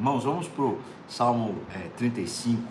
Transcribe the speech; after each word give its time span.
Irmãos, 0.00 0.24
vamos 0.24 0.48
para 0.48 0.64
o 0.64 0.78
Salmo 1.06 1.56
é, 1.74 1.90
35. 1.98 2.62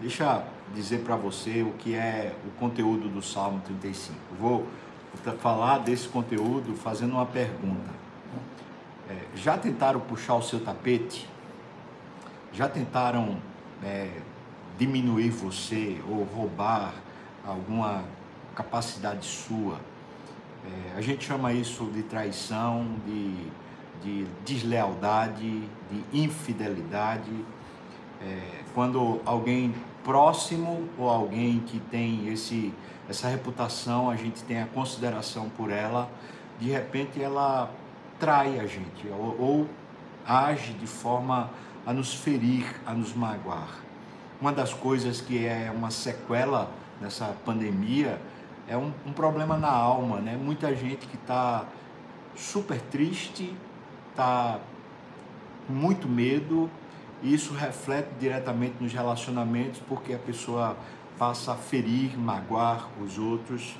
Deixa 0.00 0.42
dizer 0.74 1.00
para 1.00 1.14
você 1.14 1.60
o 1.60 1.72
que 1.72 1.94
é 1.94 2.34
o 2.46 2.50
conteúdo 2.58 3.06
do 3.06 3.20
Salmo 3.20 3.60
35. 3.66 4.18
Eu 4.30 4.36
vou 4.38 4.66
falar 5.40 5.80
desse 5.80 6.08
conteúdo 6.08 6.74
fazendo 6.74 7.12
uma 7.12 7.26
pergunta. 7.26 7.90
É, 9.10 9.36
já 9.36 9.58
tentaram 9.58 10.00
puxar 10.00 10.36
o 10.36 10.40
seu 10.40 10.58
tapete? 10.58 11.28
Já 12.50 12.66
tentaram 12.66 13.36
é, 13.84 14.08
diminuir 14.78 15.28
você 15.28 16.00
ou 16.08 16.24
roubar 16.24 16.94
alguma 17.46 18.04
capacidade 18.54 19.26
sua? 19.26 19.78
É, 20.64 20.96
a 20.96 21.02
gente 21.02 21.26
chama 21.26 21.52
isso 21.52 21.84
de 21.92 22.02
traição, 22.02 22.86
de, 23.04 23.36
de 24.02 24.24
deslealdade, 24.44 25.62
de 25.90 26.04
infidelidade. 26.12 27.30
É, 28.20 28.62
quando 28.74 29.20
alguém 29.24 29.74
próximo 30.04 30.88
ou 30.98 31.08
alguém 31.08 31.60
que 31.60 31.78
tem 31.78 32.28
esse, 32.28 32.72
essa 33.08 33.28
reputação, 33.28 34.10
a 34.10 34.16
gente 34.16 34.42
tem 34.44 34.60
a 34.60 34.66
consideração 34.66 35.48
por 35.50 35.70
ela, 35.70 36.08
de 36.58 36.70
repente 36.70 37.22
ela 37.22 37.70
trai 38.18 38.60
a 38.60 38.66
gente 38.66 39.08
ou, 39.08 39.36
ou 39.40 39.68
age 40.26 40.72
de 40.74 40.86
forma 40.86 41.50
a 41.84 41.92
nos 41.92 42.14
ferir, 42.14 42.64
a 42.86 42.92
nos 42.92 43.14
magoar. 43.14 43.78
Uma 44.40 44.52
das 44.52 44.72
coisas 44.72 45.20
que 45.20 45.46
é 45.46 45.72
uma 45.74 45.90
sequela 45.90 46.70
nessa 47.00 47.34
pandemia 47.44 48.20
é 48.68 48.76
um, 48.76 48.92
um 49.06 49.12
problema 49.12 49.56
na 49.56 49.70
alma, 49.70 50.20
né? 50.20 50.36
Muita 50.40 50.74
gente 50.74 51.06
que 51.06 51.16
está 51.16 51.64
super 52.36 52.80
triste, 52.80 53.54
com 54.16 55.72
muito 55.72 56.08
medo, 56.08 56.70
e 57.22 57.32
isso 57.32 57.54
reflete 57.54 58.08
diretamente 58.18 58.76
nos 58.80 58.92
relacionamentos, 58.92 59.80
porque 59.88 60.12
a 60.12 60.18
pessoa 60.18 60.76
passa 61.18 61.52
a 61.52 61.56
ferir, 61.56 62.18
magoar 62.18 62.88
os 63.00 63.18
outros. 63.18 63.76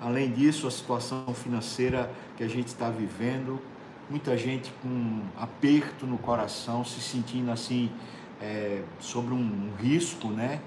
Além 0.00 0.30
disso, 0.30 0.66
a 0.66 0.70
situação 0.70 1.32
financeira 1.34 2.10
que 2.36 2.42
a 2.42 2.48
gente 2.48 2.68
está 2.68 2.90
vivendo, 2.90 3.60
muita 4.08 4.36
gente 4.36 4.72
com 4.82 5.20
aperto 5.38 6.06
no 6.06 6.18
coração, 6.18 6.84
se 6.84 7.00
sentindo 7.00 7.50
assim 7.52 7.90
é, 8.40 8.82
sobre 8.98 9.34
um 9.34 9.70
risco, 9.78 10.28
né? 10.28 10.60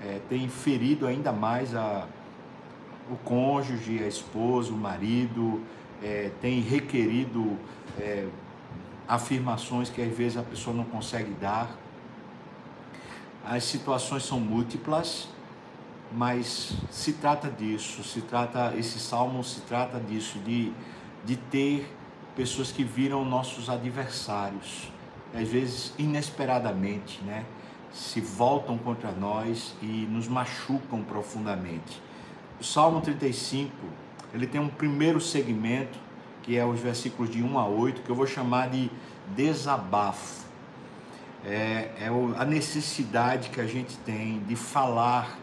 É, 0.00 0.20
tem 0.28 0.48
ferido 0.48 1.06
ainda 1.06 1.30
mais 1.30 1.76
a, 1.76 2.08
o 3.08 3.16
cônjuge, 3.16 4.02
a 4.02 4.08
esposa, 4.08 4.72
o 4.72 4.76
marido, 4.76 5.60
é, 6.02 6.30
tem 6.40 6.60
requerido 6.60 7.56
é, 8.00 8.26
afirmações 9.06 9.90
que 9.90 10.00
às 10.00 10.16
vezes 10.16 10.38
a 10.38 10.42
pessoa 10.42 10.76
não 10.76 10.84
consegue 10.84 11.32
dar. 11.40 11.76
As 13.44 13.64
situações 13.64 14.24
são 14.24 14.38
múltiplas, 14.38 15.28
mas 16.12 16.74
se 16.90 17.14
trata 17.14 17.50
disso, 17.50 18.04
se 18.04 18.20
trata, 18.20 18.74
esse 18.76 18.98
salmo 18.98 19.42
se 19.42 19.60
trata 19.62 19.98
disso, 19.98 20.38
de, 20.40 20.72
de 21.24 21.36
ter 21.36 21.90
pessoas 22.36 22.70
que 22.70 22.84
viram 22.84 23.24
nossos 23.24 23.68
adversários, 23.68 24.90
às 25.34 25.48
vezes 25.48 25.92
inesperadamente, 25.98 27.22
né? 27.24 27.44
Se 27.92 28.20
voltam 28.20 28.78
contra 28.78 29.12
nós 29.12 29.74
e 29.82 30.06
nos 30.10 30.28
machucam 30.28 31.02
profundamente. 31.02 32.00
O 32.58 32.64
Salmo 32.64 33.00
35, 33.00 33.70
ele 34.32 34.46
tem 34.46 34.60
um 34.60 34.68
primeiro 34.68 35.20
segmento, 35.20 35.98
que 36.42 36.56
é 36.56 36.64
os 36.64 36.80
versículos 36.80 37.30
de 37.30 37.42
1 37.42 37.58
a 37.58 37.66
8, 37.66 38.02
que 38.02 38.10
eu 38.10 38.14
vou 38.14 38.26
chamar 38.26 38.68
de 38.68 38.90
desabafo. 39.28 40.42
É, 41.44 41.90
é 41.98 42.10
a 42.38 42.44
necessidade 42.44 43.50
que 43.50 43.60
a 43.60 43.66
gente 43.66 43.96
tem 43.98 44.40
de 44.40 44.54
falar 44.54 45.38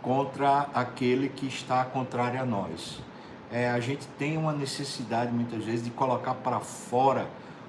contra 0.00 0.68
aquele 0.74 1.28
que 1.28 1.46
está 1.46 1.84
contrário 1.84 2.40
a 2.40 2.44
nós. 2.44 3.00
É, 3.50 3.70
a 3.70 3.78
gente 3.78 4.06
tem 4.18 4.36
uma 4.36 4.52
necessidade 4.52 5.32
muitas 5.32 5.64
vezes 5.64 5.84
de 5.84 5.90
colocar 5.90 6.34
para 6.34 6.58
fora 6.60 7.28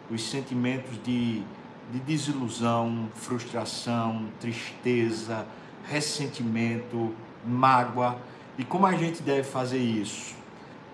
os 0.09 0.29
sentimentos 0.29 0.97
de, 1.03 1.43
de 1.91 1.99
desilusão, 2.05 3.09
frustração, 3.13 4.27
tristeza, 4.39 5.45
ressentimento, 5.85 7.13
mágoa 7.45 8.17
e 8.57 8.63
como 8.63 8.85
a 8.85 8.93
gente 8.93 9.23
deve 9.23 9.43
fazer 9.43 9.79
isso? 9.79 10.35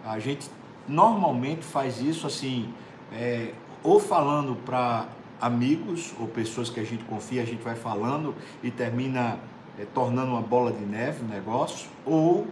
A 0.05 0.17
gente 0.17 0.49
normalmente 0.89 1.63
faz 1.63 2.01
isso 2.01 2.25
assim, 2.25 2.73
é, 3.13 3.53
ou 3.83 3.99
falando 3.99 4.55
para 4.65 5.07
amigos 5.39 6.13
ou 6.19 6.27
pessoas 6.27 6.69
que 6.69 6.79
a 6.79 6.83
gente 6.83 7.03
confia, 7.05 7.41
a 7.41 7.45
gente 7.45 7.63
vai 7.63 7.75
falando 7.75 8.35
e 8.61 8.69
termina 8.69 9.39
é, 9.79 9.85
tornando 9.85 10.31
uma 10.31 10.41
bola 10.41 10.71
de 10.71 10.83
neve 10.83 11.23
o 11.23 11.27
negócio, 11.27 11.87
ou 12.05 12.47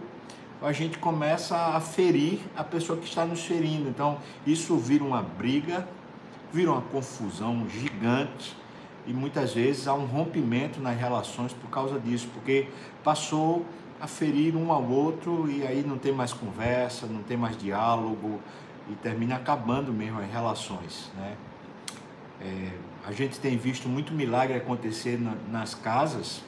a 0.62 0.72
gente 0.72 0.98
começa 0.98 1.56
a 1.56 1.80
ferir 1.80 2.40
a 2.56 2.64
pessoa 2.64 2.98
que 2.98 3.06
está 3.06 3.24
nos 3.24 3.44
ferindo. 3.44 3.88
Então, 3.88 4.18
isso 4.46 4.76
vira 4.76 5.04
uma 5.04 5.22
briga, 5.22 5.86
vira 6.52 6.72
uma 6.72 6.80
confusão 6.80 7.68
gigante 7.68 8.56
e 9.06 9.12
muitas 9.12 9.54
vezes 9.54 9.86
há 9.86 9.94
um 9.94 10.04
rompimento 10.04 10.80
nas 10.80 10.98
relações 10.98 11.52
por 11.52 11.68
causa 11.70 11.98
disso, 11.98 12.28
porque 12.32 12.68
passou 13.04 13.64
a 14.00 14.06
ferir 14.06 14.56
um 14.56 14.72
ao 14.72 14.84
outro 14.84 15.50
e 15.50 15.66
aí 15.66 15.84
não 15.86 15.98
tem 15.98 16.12
mais 16.12 16.32
conversa, 16.32 17.06
não 17.06 17.22
tem 17.22 17.36
mais 17.36 17.56
diálogo 17.56 18.40
e 18.88 18.94
termina 18.94 19.36
acabando 19.36 19.92
mesmo 19.92 20.20
as 20.20 20.30
relações, 20.30 21.10
né? 21.16 21.36
É, 22.40 22.70
a 23.04 23.12
gente 23.12 23.40
tem 23.40 23.56
visto 23.56 23.88
muito 23.88 24.12
milagre 24.12 24.56
acontecer 24.56 25.20
na, 25.20 25.34
nas 25.50 25.74
casas, 25.74 26.42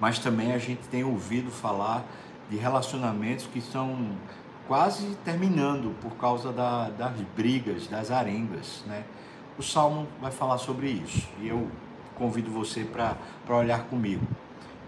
mas 0.00 0.18
também 0.18 0.52
a 0.52 0.58
gente 0.58 0.82
tem 0.88 1.04
ouvido 1.04 1.50
falar 1.50 2.04
de 2.50 2.56
relacionamentos 2.56 3.46
que 3.46 3.60
estão 3.60 3.96
quase 4.66 5.16
terminando 5.24 5.94
por 6.00 6.16
causa 6.16 6.52
da, 6.52 6.90
das 6.90 7.12
brigas, 7.36 7.86
das 7.86 8.10
arengas, 8.10 8.82
né? 8.86 9.04
O 9.56 9.62
Salmo 9.62 10.06
vai 10.20 10.32
falar 10.32 10.58
sobre 10.58 10.88
isso 10.88 11.28
e 11.40 11.48
eu 11.48 11.70
convido 12.16 12.50
você 12.50 12.84
para 12.84 13.16
olhar 13.56 13.84
comigo 13.84 14.26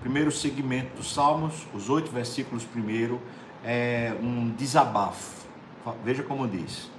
primeiro 0.00 0.30
segmento 0.30 0.96
dos 0.96 1.12
Salmos, 1.12 1.66
os 1.74 1.88
oito 1.90 2.10
versículos 2.10 2.64
primeiro, 2.64 3.20
é 3.64 4.14
um 4.22 4.50
desabafo. 4.50 5.46
Veja 6.04 6.22
como 6.22 6.46
diz: 6.46 6.90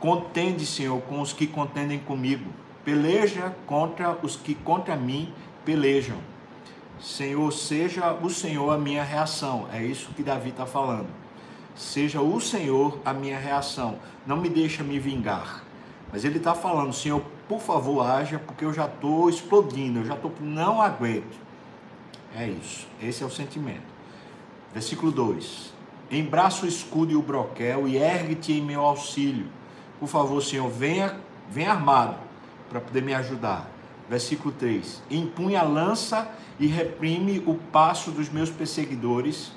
Contende, 0.00 0.66
Senhor, 0.66 1.00
com 1.02 1.20
os 1.20 1.32
que 1.32 1.46
contendem 1.46 1.98
comigo, 1.98 2.50
peleja 2.84 3.54
contra 3.66 4.18
os 4.22 4.36
que 4.36 4.54
contra 4.54 4.96
mim 4.96 5.32
pelejam. 5.64 6.18
Senhor, 7.00 7.50
seja 7.52 8.12
o 8.12 8.30
Senhor 8.30 8.70
a 8.70 8.78
minha 8.78 9.02
reação. 9.02 9.68
É 9.72 9.82
isso 9.82 10.12
que 10.14 10.22
Davi 10.22 10.50
está 10.50 10.64
falando. 10.64 11.08
Seja 11.74 12.20
o 12.20 12.40
Senhor 12.40 13.00
a 13.04 13.12
minha 13.12 13.38
reação. 13.38 13.98
Não 14.26 14.36
me 14.36 14.48
deixa 14.48 14.82
me 14.82 14.98
vingar. 14.98 15.64
Mas 16.12 16.24
ele 16.24 16.38
está 16.38 16.54
falando, 16.54 16.92
Senhor, 16.92 17.20
por 17.48 17.60
favor, 17.60 18.02
haja, 18.02 18.38
porque 18.38 18.64
eu 18.64 18.72
já 18.72 18.86
estou 18.86 19.28
explodindo, 19.28 19.98
eu 19.98 20.04
já 20.04 20.14
estou, 20.14 20.32
não 20.40 20.80
aguento. 20.80 21.43
É 22.36 22.48
isso. 22.48 22.86
Esse 23.00 23.22
é 23.22 23.26
o 23.26 23.30
sentimento. 23.30 23.94
Versículo 24.72 25.12
2: 25.12 25.72
Embraça 26.10 26.66
o 26.66 26.68
escudo 26.68 27.12
e 27.12 27.16
o 27.16 27.22
broquel 27.22 27.86
e 27.86 27.96
ergue-te 27.96 28.52
em 28.52 28.62
meu 28.62 28.84
auxílio. 28.84 29.46
Por 30.00 30.08
favor, 30.08 30.42
Senhor, 30.42 30.68
venha, 30.68 31.18
venha 31.48 31.70
armado 31.70 32.16
para 32.68 32.80
poder 32.80 33.02
me 33.02 33.14
ajudar. 33.14 33.70
Versículo 34.08 34.52
3: 34.52 35.02
Empunha 35.10 35.60
a 35.60 35.64
lança 35.64 36.28
e 36.58 36.66
reprime 36.66 37.42
o 37.46 37.54
passo 37.54 38.10
dos 38.10 38.28
meus 38.28 38.50
perseguidores. 38.50 39.52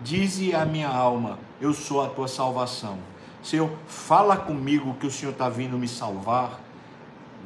Dize 0.00 0.54
a 0.54 0.64
minha 0.64 0.88
alma: 0.88 1.38
Eu 1.60 1.74
sou 1.74 2.02
a 2.02 2.08
tua 2.08 2.28
salvação. 2.28 2.98
Senhor, 3.42 3.70
fala 3.86 4.36
comigo 4.36 4.94
que 4.94 5.06
o 5.06 5.10
Senhor 5.10 5.32
está 5.32 5.48
vindo 5.48 5.76
me 5.76 5.86
salvar. 5.88 6.60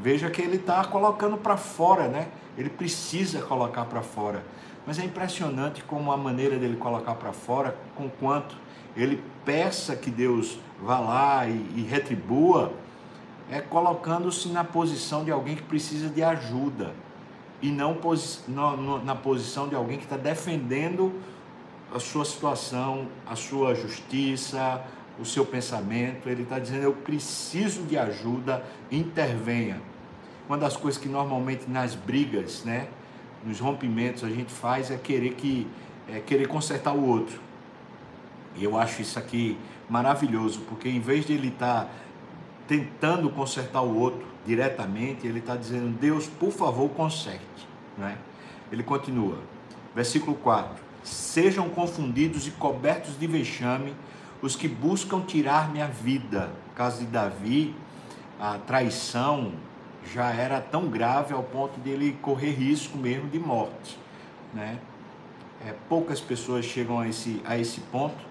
Veja 0.01 0.31
que 0.31 0.41
ele 0.41 0.57
está 0.57 0.85
colocando 0.85 1.37
para 1.37 1.57
fora, 1.57 2.07
né? 2.07 2.29
Ele 2.57 2.71
precisa 2.71 3.43
colocar 3.43 3.85
para 3.87 4.01
fora. 4.01 4.45
Mas 4.89 4.99
é 4.99 5.05
impressionante 5.05 5.85
como 5.85 6.11
a 6.11 6.17
maneira 6.17 6.57
dele 6.57 6.79
colocar 6.79 7.15
para 7.17 7.31
fora, 7.31 7.77
com 7.95 8.09
quanto 8.09 8.57
ele 8.97 9.23
peça 9.45 9.95
que 9.95 10.11
Deus 10.11 10.59
vá 10.83 10.99
lá 10.99 11.47
e, 11.47 11.53
e 11.77 11.83
retribua, 11.83 12.73
é 13.51 13.61
colocando-se 13.61 14.49
na 14.49 14.65
posição 14.65 15.27
de 15.27 15.31
alguém 15.31 15.57
que 15.57 15.63
precisa 15.63 16.09
de 16.09 16.23
ajuda 16.23 16.95
e 17.61 17.71
não 17.71 17.97
posi 17.97 18.39
na 19.05 19.15
posição 19.15 19.69
de 19.69 19.75
alguém 19.75 19.99
que 19.99 20.05
está 20.05 20.17
defendendo 20.17 21.13
a 21.95 22.01
sua 22.01 22.25
situação, 22.25 23.09
a 23.27 23.37
sua 23.37 23.75
justiça, 23.75 24.83
o 25.21 25.25
seu 25.27 25.45
pensamento. 25.45 26.31
Ele 26.31 26.45
está 26.45 26.59
dizendo: 26.59 26.85
Eu 26.85 26.95
preciso 26.95 27.83
de 27.83 27.99
ajuda, 27.99 28.65
intervenha. 28.91 29.83
Uma 30.49 30.57
das 30.57 30.79
coisas 30.79 30.99
que 30.99 31.11
normalmente 31.11 31.69
nas 31.69 31.95
brigas, 31.95 32.65
né, 32.65 32.89
nos 33.45 33.61
rompimentos 33.61 34.25
a 34.25 34.29
gente 34.29 34.53
faz 34.53 34.91
é 34.91 34.97
querer 34.97 35.35
que 35.35 35.67
é 36.09 36.21
querer 36.21 36.49
consertar 36.49 36.93
o 36.93 37.07
outro. 37.07 37.39
E 38.57 38.65
eu 38.65 38.79
acho 38.79 39.03
isso 39.03 39.19
aqui 39.19 39.59
maravilhoso, 39.89 40.61
porque 40.69 40.89
em 40.89 41.01
vez 41.01 41.27
de 41.27 41.35
ele 41.35 41.49
estar 41.49 41.85
tá 41.85 41.91
tentando 42.67 43.31
consertar 43.31 43.83
o 43.83 43.97
outro 43.97 44.27
diretamente, 44.45 45.27
ele 45.27 45.39
está 45.39 45.55
dizendo: 45.55 45.89
Deus, 45.99 46.27
por 46.27 46.51
favor, 46.51 46.89
conserte. 46.91 47.69
Né? 47.97 48.17
Ele 48.73 48.83
continua, 48.83 49.39
versículo 49.95 50.37
4: 50.37 50.83
Sejam 51.03 51.69
confundidos 51.69 52.47
e 52.47 52.51
cobertos 52.53 53.19
de 53.19 53.27
vexame 53.27 53.95
os 54.41 54.57
que 54.57 54.69
buscam 54.69 55.21
tirar 55.21 55.71
minha 55.71 55.89
vida. 55.89 56.51
No 56.69 56.75
caso 56.75 57.01
de 57.01 57.07
Davi, 57.07 57.75
a 58.39 58.57
traição 58.59 59.53
já 60.13 60.31
era 60.31 60.61
tão 60.61 60.89
grave 60.89 61.35
ao 61.35 61.43
ponto 61.43 61.81
de 61.81 61.91
ele 61.91 62.13
correr 62.23 62.51
risco 62.51 62.97
mesmo 62.97 63.29
de 63.29 63.39
morte. 63.39 63.99
Né? 64.53 64.79
É, 65.67 65.75
poucas 65.89 66.21
pessoas 66.21 66.65
chegam 66.65 67.01
a 67.01 67.09
esse, 67.09 67.43
a 67.45 67.59
esse 67.59 67.81
ponto, 67.81 68.27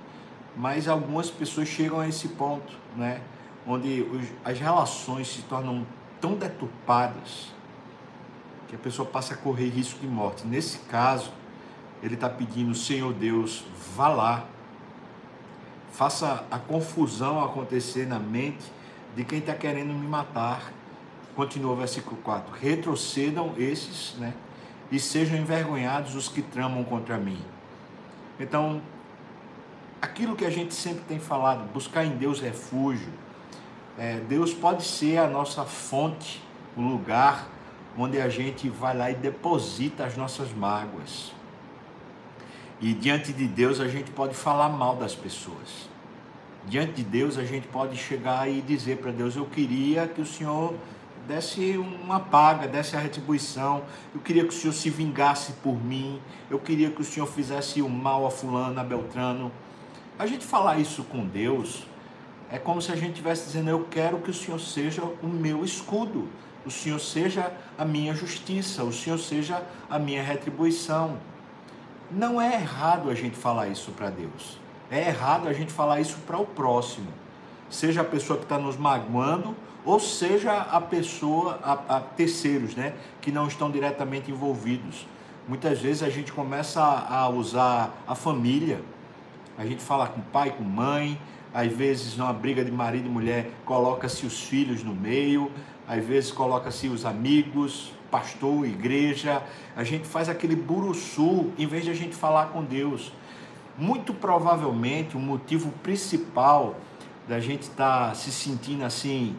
mas 0.55 0.87
algumas 0.87 1.29
pessoas 1.29 1.67
chegam 1.67 1.99
a 1.99 2.07
esse 2.07 2.29
ponto, 2.29 2.73
né? 2.95 3.21
onde 3.65 4.01
os, 4.01 4.27
as 4.43 4.59
relações 4.59 5.27
se 5.27 5.41
tornam 5.43 5.85
tão 6.21 6.35
deturpadas 6.35 7.53
que 8.67 8.75
a 8.75 8.79
pessoa 8.79 9.07
passa 9.07 9.33
a 9.33 9.37
correr 9.37 9.69
risco 9.69 9.99
de 9.99 10.07
morte. 10.07 10.45
Nesse 10.45 10.79
caso, 10.79 11.31
ele 12.01 12.15
está 12.15 12.29
pedindo, 12.29 12.73
Senhor 12.75 13.13
Deus, 13.13 13.63
vá 13.95 14.07
lá, 14.07 14.45
faça 15.91 16.45
a 16.51 16.59
confusão 16.59 17.43
acontecer 17.43 18.05
na 18.05 18.19
mente 18.19 18.71
de 19.15 19.23
quem 19.23 19.39
está 19.39 19.53
querendo 19.53 19.93
me 19.93 20.07
matar. 20.07 20.71
Continua 21.37 21.73
o 21.73 21.75
versículo 21.75 22.17
4: 22.23 22.51
retrocedam 22.59 23.53
esses, 23.59 24.15
né? 24.17 24.33
E 24.91 24.99
sejam 24.99 25.37
envergonhados 25.37 26.15
os 26.15 26.27
que 26.27 26.41
tramam 26.41 26.83
contra 26.83 27.15
mim. 27.15 27.39
Então, 28.39 28.81
aquilo 30.01 30.35
que 30.35 30.43
a 30.43 30.49
gente 30.49 30.73
sempre 30.73 31.03
tem 31.07 31.19
falado, 31.19 31.71
buscar 31.71 32.03
em 32.03 32.17
Deus 32.17 32.41
refúgio, 32.41 33.13
é, 33.99 34.19
Deus 34.21 34.51
pode 34.51 34.83
ser 34.83 35.19
a 35.19 35.27
nossa 35.27 35.63
fonte, 35.63 36.41
o 36.75 36.81
lugar 36.81 37.47
onde 37.95 38.19
a 38.19 38.29
gente 38.29 38.67
vai 38.67 38.97
lá 38.97 39.11
e 39.11 39.15
deposita 39.15 40.05
as 40.05 40.17
nossas 40.17 40.51
mágoas. 40.51 41.33
E 42.81 42.95
diante 42.95 43.31
de 43.31 43.47
Deus 43.47 43.79
a 43.79 43.87
gente 43.87 44.09
pode 44.09 44.33
falar 44.33 44.69
mal 44.69 44.95
das 44.95 45.13
pessoas. 45.13 45.87
Diante 46.65 46.93
de 46.93 47.03
Deus 47.03 47.37
a 47.37 47.43
gente 47.43 47.67
pode 47.67 47.95
chegar 47.95 48.49
e 48.49 48.59
dizer 48.59 48.97
para 48.97 49.11
Deus: 49.11 49.35
Eu 49.35 49.45
queria 49.45 50.07
que 50.07 50.19
o 50.19 50.25
Senhor 50.25 50.73
desse 51.27 51.77
uma 51.77 52.19
paga, 52.19 52.67
desse 52.67 52.95
a 52.95 52.99
retribuição. 52.99 53.83
Eu 54.15 54.21
queria 54.21 54.43
que 54.43 54.49
o 54.49 54.57
Senhor 54.57 54.73
se 54.73 54.89
vingasse 54.89 55.53
por 55.63 55.73
mim. 55.73 56.21
Eu 56.49 56.57
queria 56.57 56.89
que 56.89 57.01
o 57.01 57.03
Senhor 57.03 57.27
fizesse 57.27 57.81
o 57.81 57.89
mal 57.89 58.25
a 58.25 58.31
Fulano, 58.31 58.79
a 58.79 58.83
Beltrano. 58.83 59.51
A 60.17 60.25
gente 60.25 60.45
falar 60.45 60.79
isso 60.79 61.03
com 61.03 61.25
Deus 61.25 61.85
é 62.49 62.57
como 62.57 62.81
se 62.81 62.91
a 62.91 62.95
gente 62.95 63.11
estivesse 63.11 63.45
dizendo: 63.45 63.69
Eu 63.69 63.85
quero 63.91 64.19
que 64.19 64.31
o 64.31 64.33
Senhor 64.33 64.59
seja 64.59 65.03
o 65.03 65.27
meu 65.27 65.65
escudo, 65.65 66.29
o 66.65 66.71
Senhor 66.71 66.99
seja 66.99 67.51
a 67.77 67.83
minha 67.83 68.15
justiça, 68.15 68.83
o 68.83 68.93
Senhor 68.93 69.17
seja 69.17 69.61
a 69.89 69.99
minha 69.99 70.23
retribuição. 70.23 71.17
Não 72.09 72.41
é 72.41 72.53
errado 72.53 73.09
a 73.09 73.13
gente 73.13 73.35
falar 73.35 73.67
isso 73.67 73.91
para 73.91 74.09
Deus. 74.09 74.57
É 74.89 75.09
errado 75.09 75.49
a 75.49 75.53
gente 75.53 75.73
falar 75.73 75.99
isso 75.99 76.17
para 76.25 76.37
o 76.37 76.45
próximo. 76.45 77.07
Seja 77.69 77.99
a 77.99 78.05
pessoa 78.05 78.39
que 78.39 78.45
está 78.45 78.57
nos 78.57 78.77
magoando, 78.77 79.53
ou 79.87 80.01
seja 80.01 80.51
a 80.53 80.81
pessoa, 80.81 81.61
a, 81.63 81.95
a, 81.95 81.99
terceiros, 82.01 82.75
né, 82.75 82.93
que 83.21 83.31
não 83.31 83.47
estão 83.47 83.71
diretamente 83.71 84.29
envolvidos. 84.29 85.07
Muitas 85.47 85.79
vezes 85.79 86.03
a 86.03 86.09
gente 86.09 86.33
começa 86.33 86.81
a, 86.81 87.19
a 87.21 87.29
usar 87.29 88.03
a 88.05 88.13
família, 88.13 88.81
a 89.57 89.65
gente 89.65 89.81
fala 89.81 90.05
com 90.07 90.19
pai, 90.19 90.51
com 90.51 90.61
mãe, 90.61 91.17
às 91.53 91.71
vezes 91.71 92.17
numa 92.17 92.33
briga 92.33 92.65
de 92.65 92.71
marido 92.71 93.07
e 93.07 93.09
mulher 93.09 93.49
coloca-se 93.63 94.25
os 94.25 94.43
filhos 94.43 94.83
no 94.83 94.93
meio, 94.93 95.49
às 95.87 96.03
vezes 96.03 96.33
coloca-se 96.33 96.89
os 96.89 97.05
amigos, 97.05 97.93
pastor, 98.11 98.65
igreja, 98.65 99.41
a 99.73 99.85
gente 99.85 100.05
faz 100.05 100.27
aquele 100.27 100.57
buruçu 100.57 101.49
em 101.57 101.65
vez 101.65 101.85
de 101.85 101.91
a 101.91 101.95
gente 101.95 102.13
falar 102.13 102.47
com 102.47 102.61
Deus. 102.61 103.13
Muito 103.77 104.13
provavelmente 104.13 105.15
o 105.15 105.19
motivo 105.19 105.71
principal 105.81 106.75
da 107.25 107.39
gente 107.39 107.61
estar 107.61 108.09
tá 108.09 108.13
se 108.15 108.33
sentindo 108.33 108.83
assim 108.83 109.33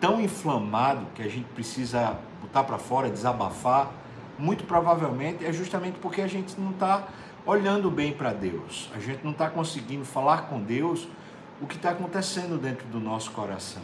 tão 0.00 0.20
inflamado 0.20 1.06
que 1.14 1.22
a 1.22 1.28
gente 1.28 1.46
precisa 1.54 2.18
botar 2.40 2.64
para 2.64 2.78
fora, 2.78 3.10
desabafar, 3.10 3.90
muito 4.38 4.64
provavelmente 4.64 5.44
é 5.44 5.52
justamente 5.52 5.98
porque 5.98 6.20
a 6.20 6.26
gente 6.26 6.58
não 6.60 6.70
está 6.70 7.08
olhando 7.44 7.90
bem 7.90 8.12
para 8.12 8.32
Deus, 8.32 8.90
a 8.94 8.98
gente 8.98 9.24
não 9.24 9.32
está 9.32 9.50
conseguindo 9.50 10.04
falar 10.04 10.42
com 10.42 10.60
Deus 10.60 11.08
o 11.60 11.66
que 11.66 11.76
está 11.76 11.90
acontecendo 11.90 12.60
dentro 12.60 12.86
do 12.88 13.00
nosso 13.00 13.30
coração. 13.32 13.82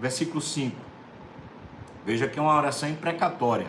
Versículo 0.00 0.40
5. 0.40 0.74
Veja 2.06 2.26
que 2.26 2.38
é 2.38 2.42
uma 2.42 2.56
oração 2.56 2.88
imprecatória. 2.88 3.66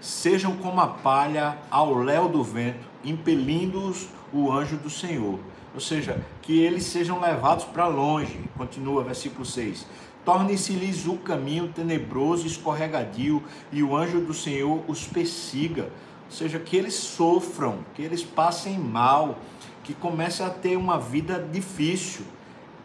Sejam 0.00 0.56
como 0.56 0.80
a 0.80 0.88
palha 0.88 1.56
ao 1.70 1.94
léu 1.94 2.28
do 2.28 2.42
vento, 2.44 2.86
impelindo-os 3.02 4.08
o 4.32 4.52
anjo 4.52 4.76
do 4.76 4.90
Senhor. 4.90 5.38
Ou 5.74 5.80
seja, 5.80 6.20
que 6.42 6.60
eles 6.60 6.84
sejam 6.84 7.20
levados 7.20 7.64
para 7.64 7.86
longe. 7.86 8.38
Continua, 8.56 9.02
versículo 9.04 9.44
6. 9.44 9.86
Torne-se-lhes 10.24 11.06
o 11.06 11.16
caminho 11.16 11.68
tenebroso 11.68 12.46
escorregadio, 12.46 13.42
e 13.72 13.82
o 13.82 13.96
anjo 13.96 14.20
do 14.20 14.34
Senhor 14.34 14.82
os 14.86 15.06
persiga. 15.06 15.84
Ou 16.26 16.30
seja, 16.30 16.58
que 16.58 16.76
eles 16.76 16.94
sofram, 16.94 17.78
que 17.94 18.02
eles 18.02 18.22
passem 18.22 18.78
mal, 18.78 19.38
que 19.82 19.94
comecem 19.94 20.44
a 20.44 20.50
ter 20.50 20.76
uma 20.76 20.98
vida 20.98 21.38
difícil. 21.50 22.24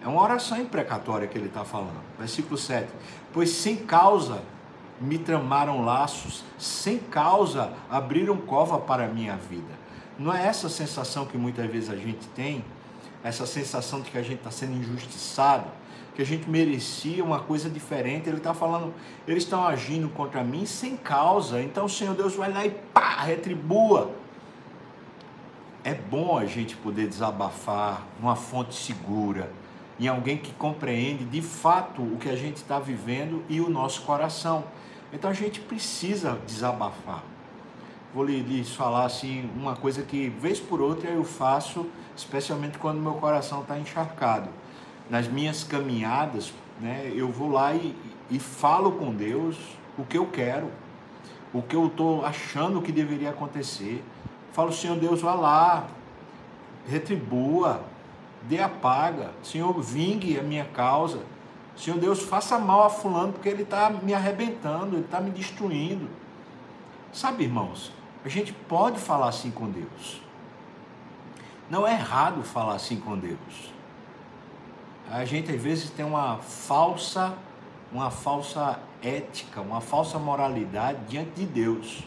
É 0.01 0.07
uma 0.07 0.21
oração 0.21 0.57
imprecatória 0.57 1.27
que 1.27 1.37
ele 1.37 1.47
está 1.47 1.65
falando. 1.65 2.01
Versículo 2.17 2.57
7. 2.57 2.87
Pois 3.33 3.49
sem 3.49 3.75
causa 3.75 4.41
me 5.01 5.17
tramaram 5.17 5.83
laços, 5.83 6.43
sem 6.57 6.97
causa 6.97 7.73
abriram 7.89 8.37
cova 8.37 8.79
para 8.79 9.05
a 9.05 9.07
minha 9.07 9.35
vida. 9.35 9.83
Não 10.17 10.33
é 10.33 10.45
essa 10.45 10.69
sensação 10.69 11.25
que 11.25 11.37
muitas 11.37 11.69
vezes 11.69 11.89
a 11.89 11.95
gente 11.95 12.25
tem, 12.29 12.63
essa 13.23 13.45
sensação 13.45 14.01
de 14.01 14.11
que 14.11 14.17
a 14.17 14.21
gente 14.21 14.37
está 14.37 14.51
sendo 14.51 14.77
injustiçado, 14.77 15.65
que 16.15 16.21
a 16.21 16.25
gente 16.25 16.49
merecia 16.49 17.23
uma 17.23 17.39
coisa 17.39 17.69
diferente. 17.69 18.29
Ele 18.29 18.37
está 18.37 18.53
falando, 18.53 18.93
eles 19.27 19.43
estão 19.43 19.65
agindo 19.65 20.09
contra 20.09 20.43
mim 20.43 20.65
sem 20.65 20.95
causa. 20.95 21.61
Então 21.61 21.85
o 21.85 21.89
Senhor 21.89 22.15
Deus 22.15 22.35
vai 22.35 22.51
lá 22.51 22.65
e 22.65 22.69
pá, 22.69 23.21
retribua. 23.21 24.11
É 25.83 25.93
bom 25.93 26.37
a 26.37 26.45
gente 26.45 26.75
poder 26.77 27.07
desabafar 27.07 28.05
numa 28.19 28.35
fonte 28.35 28.73
segura, 28.73 29.51
em 29.99 30.07
alguém 30.07 30.37
que 30.37 30.53
compreende 30.53 31.25
de 31.25 31.41
fato 31.41 32.01
o 32.01 32.17
que 32.17 32.29
a 32.29 32.35
gente 32.35 32.57
está 32.57 32.79
vivendo 32.79 33.43
e 33.49 33.59
o 33.59 33.69
nosso 33.69 34.03
coração. 34.03 34.63
Então 35.11 35.29
a 35.29 35.33
gente 35.33 35.59
precisa 35.59 36.39
desabafar. 36.47 37.23
Vou 38.13 38.23
lhes 38.23 38.73
falar 38.73 39.05
assim 39.05 39.49
uma 39.55 39.75
coisa 39.75 40.03
que 40.03 40.29
vez 40.29 40.59
por 40.59 40.79
outra 40.79 41.09
eu 41.09 41.23
faço, 41.23 41.85
especialmente 42.15 42.77
quando 42.77 43.01
meu 43.01 43.15
coração 43.15 43.61
está 43.61 43.77
encharcado. 43.77 44.47
Nas 45.09 45.27
minhas 45.27 45.63
caminhadas, 45.63 46.53
né, 46.79 47.11
eu 47.13 47.29
vou 47.29 47.51
lá 47.51 47.73
e, 47.73 47.95
e 48.31 48.39
falo 48.39 48.93
com 48.93 49.13
Deus 49.13 49.57
o 49.97 50.03
que 50.03 50.17
eu 50.17 50.25
quero, 50.25 50.71
o 51.53 51.61
que 51.61 51.75
eu 51.75 51.87
estou 51.87 52.25
achando 52.25 52.81
que 52.81 52.91
deveria 52.91 53.29
acontecer. 53.29 54.03
Falo, 54.51 54.71
Senhor 54.71 54.97
Deus, 54.97 55.21
vá 55.21 55.33
lá, 55.33 55.87
retribua, 56.87 57.83
dê 58.43 58.59
a 58.59 58.69
paga, 58.69 59.31
Senhor, 59.41 59.73
vingue 59.81 60.39
a 60.39 60.43
minha 60.43 60.65
causa. 60.65 61.19
Senhor 61.75 61.99
Deus, 61.99 62.21
faça 62.21 62.59
mal 62.59 62.83
a 62.83 62.89
fulano 62.89 63.33
porque 63.33 63.49
ele 63.49 63.63
está 63.63 63.89
me 63.89 64.13
arrebentando, 64.13 64.95
ele 64.95 65.05
está 65.05 65.19
me 65.19 65.31
destruindo. 65.31 66.07
Sabe, 67.11 67.43
irmãos, 67.43 67.91
a 68.23 68.29
gente 68.29 68.53
pode 68.53 68.99
falar 68.99 69.29
assim 69.29 69.51
com 69.51 69.69
Deus. 69.69 70.21
Não 71.69 71.87
é 71.87 71.93
errado 71.93 72.43
falar 72.43 72.75
assim 72.75 72.97
com 72.97 73.17
Deus. 73.17 73.72
A 75.13 75.25
gente 75.25 75.51
às 75.51 75.61
vezes 75.61 75.91
tem 75.91 76.03
uma 76.03 76.37
falsa, 76.37 77.35
uma 77.91 78.09
falsa 78.09 78.79
ética, 78.99 79.61
uma 79.61 79.79
falsa 79.79 80.17
moralidade 80.17 80.97
diante 81.07 81.29
de 81.35 81.45
Deus. 81.45 82.03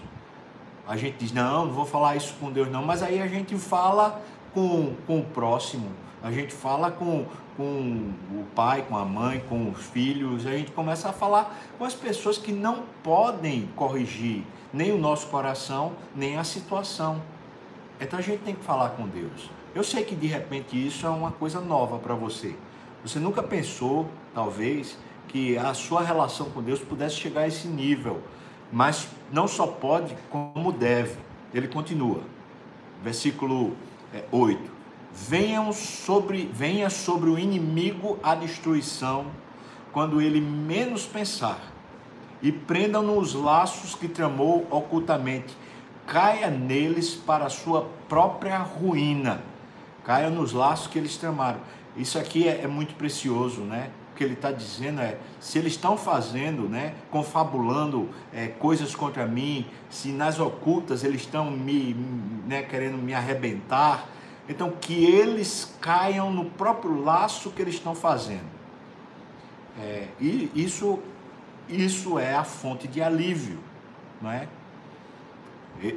A 0.89 0.97
gente 0.97 1.19
diz, 1.19 1.31
não, 1.31 1.67
não 1.67 1.73
vou 1.73 1.87
falar 1.87 2.17
isso 2.17 2.35
com 2.41 2.51
Deus 2.51 2.69
não, 2.69 2.85
mas 2.85 3.05
aí 3.05 3.23
a 3.23 3.29
gente 3.29 3.55
fala 3.55 4.21
com, 4.53 4.93
com 5.07 5.21
o 5.21 5.25
próximo, 5.25 5.89
a 6.21 6.33
gente 6.33 6.53
fala 6.53 6.91
com, 6.91 7.25
com 7.57 8.13
o 8.33 8.45
pai, 8.57 8.83
com 8.83 8.97
a 8.97 9.05
mãe, 9.05 9.41
com 9.49 9.71
os 9.71 9.85
filhos, 9.85 10.45
a 10.45 10.51
gente 10.51 10.73
começa 10.73 11.09
a 11.09 11.13
falar 11.13 11.57
com 11.79 11.85
as 11.85 11.95
pessoas 11.95 12.39
que 12.39 12.51
não 12.51 12.83
podem 13.05 13.71
corrigir 13.77 14.43
nem 14.73 14.91
o 14.91 14.99
nosso 14.99 15.29
coração, 15.29 15.93
nem 16.13 16.39
a 16.39 16.43
situação. 16.43 17.23
Então 18.01 18.19
a 18.19 18.23
gente 18.23 18.41
tem 18.41 18.57
que 18.57 18.65
falar 18.65 18.91
com 18.91 19.07
Deus. 19.07 19.49
Eu 19.77 19.85
sei 19.85 20.03
que 20.03 20.17
de 20.17 20.27
repente 20.27 20.75
isso 20.75 21.07
é 21.07 21.11
uma 21.11 21.31
coisa 21.31 21.61
nova 21.61 22.01
para 22.01 22.17
você. 22.17 22.57
Você 23.05 23.19
nunca 23.19 23.43
pensou, 23.43 24.11
talvez, 24.35 24.99
que 25.29 25.57
a 25.57 25.75
sua 25.75 26.03
relação 26.03 26.50
com 26.50 26.62
Deus 26.62 26.81
pudesse 26.81 27.17
chegar 27.17 27.43
a 27.43 27.49
esse 27.49 27.69
nível, 27.69 28.23
mas 28.73 29.09
não 29.33 29.47
só 29.47 29.67
pode, 29.67 30.17
como 30.31 30.73
deve. 30.73 31.17
Ele 31.55 31.69
continua, 31.69 32.21
versículo 33.03 33.76
8. 34.31 34.62
É, 34.73 34.76
Venham 35.19 35.73
sobre, 35.73 36.45
venha 36.53 36.91
sobre 36.91 37.31
o 37.31 37.38
inimigo 37.38 38.19
a 38.23 38.35
destruição, 38.35 39.26
quando 39.91 40.21
ele 40.21 40.43
menos 40.43 41.07
pensar, 41.07 41.59
e 42.43 42.53
prendam-no 42.53 43.19
os 43.19 43.33
laços 43.33 43.95
que 43.95 44.09
tramou 44.09 44.67
ocultamente, 44.71 45.57
caia 46.07 46.50
neles 46.50 47.15
para 47.15 47.47
a 47.47 47.50
sua 47.50 47.88
própria 48.09 48.59
ruína, 48.59 49.41
caia 50.05 50.29
nos 50.29 50.53
laços 50.53 50.87
que 50.87 50.99
eles 50.99 51.17
tramaram. 51.17 51.61
Isso 51.97 52.19
aqui 52.19 52.47
é, 52.47 52.62
é 52.62 52.67
muito 52.67 52.95
precioso, 52.95 53.62
né? 53.62 53.91
O 54.12 54.17
que 54.17 54.25
ele 54.25 54.35
está 54.35 54.53
dizendo 54.53 55.00
é: 55.00 55.19
se 55.41 55.59
eles 55.59 55.73
estão 55.73 55.97
fazendo, 55.97 56.69
né, 56.69 56.95
confabulando 57.11 58.09
é, 58.33 58.49
coisas 58.49 58.95
contra 58.95 59.26
mim, 59.26 59.67
se 59.88 60.09
nas 60.09 60.38
ocultas 60.38 61.05
eles 61.05 61.23
estão 61.23 61.50
me, 61.50 61.95
né, 62.47 62.62
querendo 62.62 62.99
me 62.99 63.15
arrebentar, 63.15 64.09
então 64.49 64.71
que 64.71 65.05
eles 65.05 65.75
caiam 65.81 66.31
no 66.31 66.47
próprio 66.47 67.03
laço 67.03 67.50
que 67.50 67.62
eles 67.62 67.75
estão 67.75 67.95
fazendo. 67.95 68.57
É, 69.79 70.09
e 70.21 70.50
isso, 70.55 70.99
isso 71.69 72.19
é 72.19 72.35
a 72.35 72.45
fonte 72.45 72.88
de 72.88 73.03
alívio, 73.03 73.59
não 74.21 74.31
é? 74.31 74.49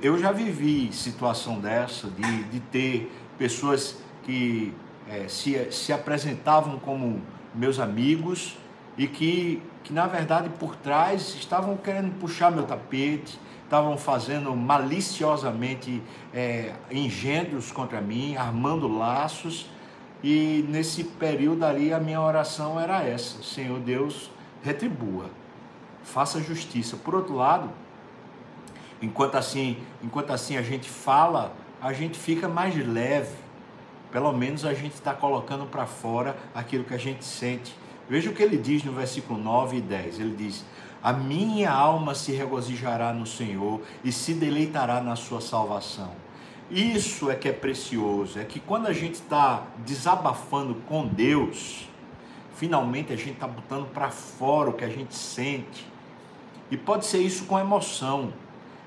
Eu 0.02 0.18
já 0.18 0.34
vivi 0.34 0.92
situação 0.92 1.60
dessa, 1.60 2.10
de, 2.10 2.44
de 2.44 2.60
ter 2.60 3.10
pessoas 3.38 3.98
que 4.24 4.74
é, 5.10 5.28
se, 5.28 5.72
se 5.72 5.92
apresentavam 5.92 6.78
como 6.78 7.22
meus 7.54 7.80
amigos 7.80 8.56
e 8.98 9.08
que, 9.08 9.62
que, 9.84 9.92
na 9.92 10.06
verdade, 10.06 10.50
por 10.60 10.76
trás 10.76 11.36
estavam 11.36 11.76
querendo 11.76 12.18
puxar 12.20 12.52
meu 12.52 12.64
tapete, 12.64 13.40
estavam 13.64 13.98
fazendo 13.98 14.56
maliciosamente 14.56 16.02
é, 16.34 16.74
engendros 16.92 17.72
contra 17.72 18.00
mim, 18.00 18.36
armando 18.36 18.88
laços. 18.88 19.70
E 20.24 20.66
nesse 20.70 21.04
período 21.04 21.64
ali 21.64 21.94
a 21.94 22.00
minha 22.00 22.22
oração 22.22 22.80
era 22.80 23.04
essa: 23.04 23.42
Senhor 23.42 23.80
Deus, 23.80 24.30
retribua, 24.62 25.26
faça 26.04 26.42
justiça. 26.42 26.98
Por 26.98 27.16
outro 27.16 27.36
lado, 27.36 27.70
enquanto 29.02 29.36
assim, 29.36 29.78
enquanto 30.04 30.32
assim 30.32 30.58
a 30.58 30.62
gente 30.62 30.90
fala, 30.90 31.54
a 31.82 31.94
gente 31.94 32.20
fica 32.20 32.48
mais 32.48 32.76
leve 32.76 33.49
pelo 34.12 34.32
menos 34.32 34.66
a 34.66 34.74
gente 34.74 34.94
está 34.94 35.14
colocando 35.14 35.66
para 35.66 35.86
fora 35.86 36.36
aquilo 36.54 36.84
que 36.84 36.94
a 36.94 37.00
gente 37.00 37.24
sente. 37.24 37.76
Veja 38.10 38.30
o 38.30 38.34
que 38.34 38.42
ele 38.42 38.58
diz 38.58 38.84
no 38.84 38.92
versículo 38.92 39.40
9 39.40 39.78
e 39.78 39.82
10. 39.82 40.20
Ele 40.20 40.36
diz: 40.36 40.66
A 41.02 41.14
minha 41.14 41.72
alma 41.72 42.16
se 42.16 42.32
regozijará 42.32 43.14
no 43.14 43.26
Senhor 43.26 43.82
e 44.04 44.12
se 44.12 44.34
deleitará 44.34 45.00
na 45.00 45.16
sua 45.16 45.42
salvação. 45.42 46.12
Isso 46.72 47.32
é 47.32 47.36
que 47.36 47.48
é 47.48 47.54
precioso, 47.54 48.38
é 48.38 48.44
que 48.44 48.60
quando 48.60 48.88
a 48.88 48.94
gente 48.94 49.16
está 49.16 49.64
desabafando 49.86 50.76
com 50.88 51.08
Deus, 51.08 51.88
finalmente 52.56 53.12
a 53.12 53.16
gente 53.16 53.34
está 53.34 53.48
botando 53.48 53.88
para 53.92 54.12
fora 54.12 54.70
o 54.70 54.74
que 54.74 54.86
a 54.86 54.90
gente 54.90 55.16
sente. 55.16 55.88
E 56.70 56.78
pode 56.78 57.08
ser 57.08 57.20
isso 57.20 57.46
com 57.46 57.58
emoção. 57.58 58.32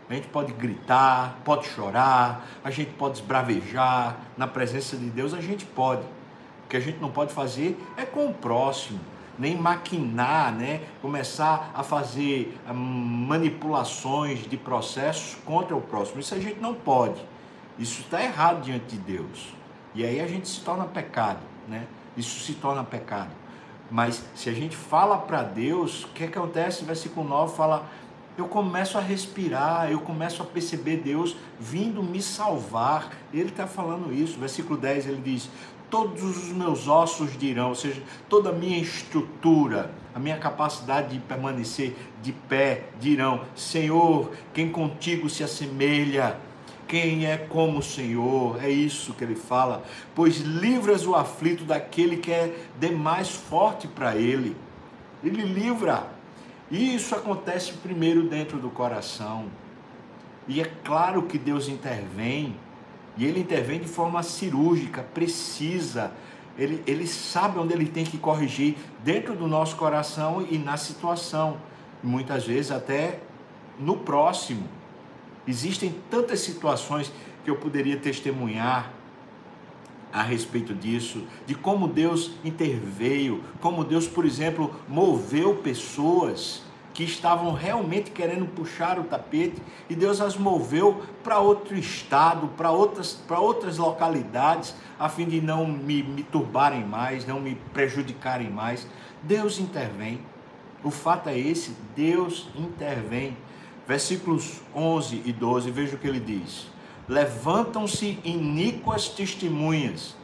A 0.09 0.15
gente 0.15 0.29
pode 0.29 0.53
gritar, 0.53 1.39
pode 1.45 1.67
chorar, 1.67 2.47
a 2.63 2.71
gente 2.71 2.91
pode 2.93 3.19
esbravejar 3.19 4.17
na 4.37 4.47
presença 4.47 4.97
de 4.97 5.09
Deus, 5.09 5.33
a 5.33 5.41
gente 5.41 5.65
pode. 5.65 6.03
O 6.65 6.69
que 6.69 6.77
a 6.77 6.81
gente 6.81 6.99
não 6.99 7.11
pode 7.11 7.33
fazer 7.33 7.79
é 7.97 8.05
com 8.05 8.27
o 8.27 8.35
próximo, 8.35 9.01
nem 9.39 9.57
maquinar, 9.57 10.53
né? 10.53 10.83
começar 11.01 11.71
a 11.75 11.83
fazer 11.83 12.59
hum, 12.69 12.75
manipulações 12.75 14.41
de 14.49 14.57
processos 14.57 15.37
contra 15.45 15.75
o 15.75 15.81
próximo. 15.81 16.21
Isso 16.21 16.35
a 16.35 16.39
gente 16.39 16.61
não 16.61 16.75
pode. 16.75 17.21
Isso 17.79 18.03
está 18.03 18.23
errado 18.23 18.63
diante 18.63 18.97
de 18.97 18.99
Deus. 18.99 19.55
E 19.95 20.05
aí 20.05 20.21
a 20.21 20.27
gente 20.27 20.49
se 20.49 20.61
torna 20.61 20.85
pecado, 20.85 21.41
né? 21.69 21.87
Isso 22.17 22.41
se 22.41 22.55
torna 22.55 22.85
pecado. 22.85 23.31
Mas 23.91 24.25
se 24.35 24.49
a 24.49 24.53
gente 24.55 24.75
fala 24.75 25.19
para 25.19 25.43
Deus, 25.43 26.05
o 26.05 26.09
que 26.09 26.25
acontece? 26.25 26.85
Versículo 26.85 27.29
9 27.29 27.55
fala: 27.55 27.87
eu 28.37 28.47
começo 28.49 28.97
a 28.97 29.01
respirar, 29.01 29.91
eu 29.91 30.01
começo 30.01 30.43
a 30.43 30.47
perceber 30.47 30.99
Deus 30.99 31.37
vindo 31.61 32.03
me 32.03 32.23
salvar. 32.23 33.11
Ele 33.33 33.51
está 33.51 33.67
falando 33.67 34.13
isso. 34.13 34.39
Versículo 34.39 34.79
10 34.79 35.07
ele 35.07 35.21
diz: 35.23 35.51
Todos 35.91 36.23
os 36.23 36.49
meus 36.49 36.89
ossos 36.89 37.37
dirão, 37.37 37.69
ou 37.69 37.75
seja, 37.75 38.03
toda 38.29 38.49
a 38.49 38.53
minha 38.53 38.79
estrutura, 38.79 39.93
a 40.15 40.19
minha 40.19 40.39
capacidade 40.39 41.13
de 41.13 41.19
permanecer 41.21 41.95
de 42.23 42.33
pé, 42.33 42.85
dirão: 42.99 43.43
Senhor, 43.55 44.31
quem 44.55 44.71
contigo 44.71 45.29
se 45.29 45.45
assemelha? 45.45 46.39
Quem 46.89 47.25
é 47.25 47.39
como 47.39 47.79
o 47.79 47.83
Senhor? 47.83 48.63
É 48.63 48.69
isso 48.69 49.15
que 49.15 49.25
ele 49.25 49.35
fala. 49.35 49.83
Pois 50.15 50.39
livras 50.41 51.07
o 51.07 51.15
aflito 51.15 51.65
daquele 51.65 52.19
que 52.19 52.31
é 52.31 52.55
demais 52.79 53.31
forte 53.31 53.89
para 53.89 54.15
ele. 54.17 54.55
Ele 55.25 55.43
livra 55.43 56.12
e 56.73 56.95
isso 56.95 57.15
acontece 57.15 57.75
primeiro 57.75 58.23
dentro 58.23 58.59
do 58.59 58.71
coração. 58.71 59.45
E 60.49 60.59
é 60.59 60.65
claro 60.65 61.25
que 61.25 61.37
Deus 61.37 61.69
intervém, 61.69 62.57
e 63.17 63.27
Ele 63.27 63.41
intervém 63.41 63.79
de 63.79 63.87
forma 63.87 64.23
cirúrgica, 64.23 65.03
precisa. 65.03 66.13
Ele, 66.59 66.83
ele 66.87 67.07
sabe 67.07 67.59
onde 67.59 67.75
Ele 67.75 67.87
tem 67.87 68.05
que 68.05 68.17
corrigir 68.17 68.75
dentro 69.05 69.37
do 69.37 69.47
nosso 69.47 69.77
coração 69.77 70.47
e 70.51 70.57
na 70.57 70.79
situação. 70.79 71.59
Muitas 72.03 72.47
vezes 72.47 72.71
até 72.73 73.21
no 73.79 73.99
próximo. 73.99 74.67
Existem 75.47 75.95
tantas 76.11 76.41
situações 76.41 77.13
que 77.45 77.51
eu 77.51 77.57
poderia 77.57 77.99
testemunhar 77.99 78.91
a 80.13 80.23
respeito 80.23 80.75
disso, 80.75 81.25
de 81.47 81.55
como 81.55 81.89
Deus 81.89 82.33
interveio, 82.45 83.43
como 83.61 83.85
Deus, 83.85 84.07
por 84.07 84.27
exemplo, 84.27 84.75
moveu 84.87 85.57
pessoas 85.57 86.63
que 86.93 87.05
estavam 87.05 87.55
realmente 87.55 88.11
querendo 88.11 88.45
puxar 88.47 88.99
o 88.99 89.05
tapete 89.05 89.63
e 89.89 89.95
Deus 89.95 90.21
as 90.21 90.37
moveu 90.37 91.03
para 91.25 91.39
outro 91.39 91.75
estado, 91.77 92.49
para 92.49 92.71
outras, 92.71 93.15
para 93.15 93.41
outras 93.41 93.79
localidades, 93.79 94.75
a 94.99 95.09
fim 95.09 95.27
de 95.27 95.41
não 95.41 95.67
me, 95.67 96.03
me 96.03 96.23
turbarem 96.23 96.85
mais, 96.85 97.27
não 97.27 97.41
me 97.41 97.55
prejudicarem 97.73 98.51
mais. 98.51 98.87
Deus 99.23 99.59
intervém. 99.59 100.21
O 100.85 100.91
fato 100.91 101.29
é 101.31 101.39
esse: 101.39 101.75
Deus 101.97 102.49
intervém. 102.55 103.37
Versículos 103.89 104.61
11 104.75 105.23
e 105.25 105.33
12, 105.33 105.71
veja 105.71 105.97
o 105.97 105.99
que 105.99 106.07
ele 106.07 106.21
diz 106.21 106.72
levantam-se 107.13 108.19
iníquas 108.25 109.07
testemunhas, 109.07 110.17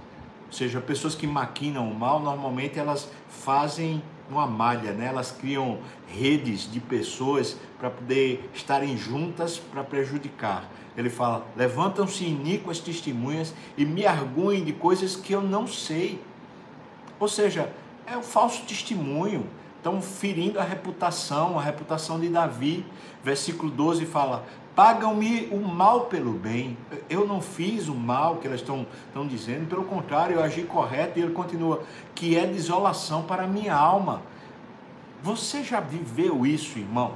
ou 0.46 0.52
seja, 0.52 0.80
pessoas 0.80 1.14
que 1.14 1.26
maquinam 1.26 1.86
o 1.86 1.94
mal, 1.94 2.18
normalmente 2.18 2.78
elas 2.78 3.10
fazem 3.28 4.02
uma 4.30 4.46
malha, 4.46 4.92
né? 4.92 5.06
elas 5.06 5.30
criam 5.30 5.78
redes 6.06 6.70
de 6.70 6.80
pessoas 6.80 7.58
para 7.78 7.90
poder 7.90 8.50
estarem 8.54 8.96
juntas 8.96 9.58
para 9.58 9.84
prejudicar. 9.84 10.70
Ele 10.96 11.10
fala: 11.10 11.46
levantam-se 11.54 12.24
iníquas 12.24 12.78
testemunhas 12.78 13.54
e 13.76 13.84
me 13.84 14.06
arguem 14.06 14.64
de 14.64 14.72
coisas 14.72 15.14
que 15.14 15.34
eu 15.34 15.42
não 15.42 15.66
sei. 15.66 16.18
Ou 17.20 17.28
seja, 17.28 17.70
é 18.06 18.16
o 18.16 18.22
falso 18.22 18.62
testemunho. 18.64 19.46
Estão 19.76 20.02
ferindo 20.02 20.58
a 20.58 20.64
reputação, 20.64 21.58
a 21.58 21.62
reputação 21.62 22.18
de 22.18 22.28
Davi. 22.28 22.84
Versículo 23.22 23.70
12 23.70 24.06
fala: 24.06 24.44
pagam-me 24.78 25.48
o 25.50 25.58
mal 25.58 26.02
pelo 26.02 26.30
bem. 26.30 26.78
Eu 27.10 27.26
não 27.26 27.42
fiz 27.42 27.88
o 27.88 27.94
mal 27.96 28.36
que 28.36 28.46
elas 28.46 28.60
estão, 28.60 28.86
dizendo, 29.28 29.68
pelo 29.68 29.82
contrário, 29.82 30.36
eu 30.36 30.40
agi 30.40 30.62
correto 30.62 31.18
e 31.18 31.22
ele 31.22 31.32
continua, 31.32 31.82
que 32.14 32.36
é 32.36 32.46
desolação 32.46 33.24
para 33.24 33.42
a 33.42 33.46
minha 33.48 33.74
alma. 33.74 34.22
Você 35.20 35.64
já 35.64 35.80
viveu 35.80 36.46
isso, 36.46 36.78
irmão? 36.78 37.14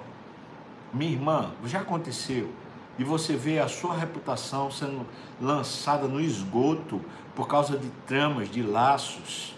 Minha 0.93 1.13
irmã, 1.13 1.51
já 1.65 1.83
aconteceu. 1.83 2.51
E 2.99 3.05
você 3.05 3.37
vê 3.37 3.61
a 3.61 3.69
sua 3.69 3.97
reputação 3.97 4.69
sendo 4.69 5.07
lançada 5.41 6.09
no 6.09 6.21
esgoto 6.21 7.01
por 7.33 7.47
causa 7.47 7.79
de 7.79 7.89
tramas, 8.09 8.51
de 8.51 8.61
laços. 8.61 9.55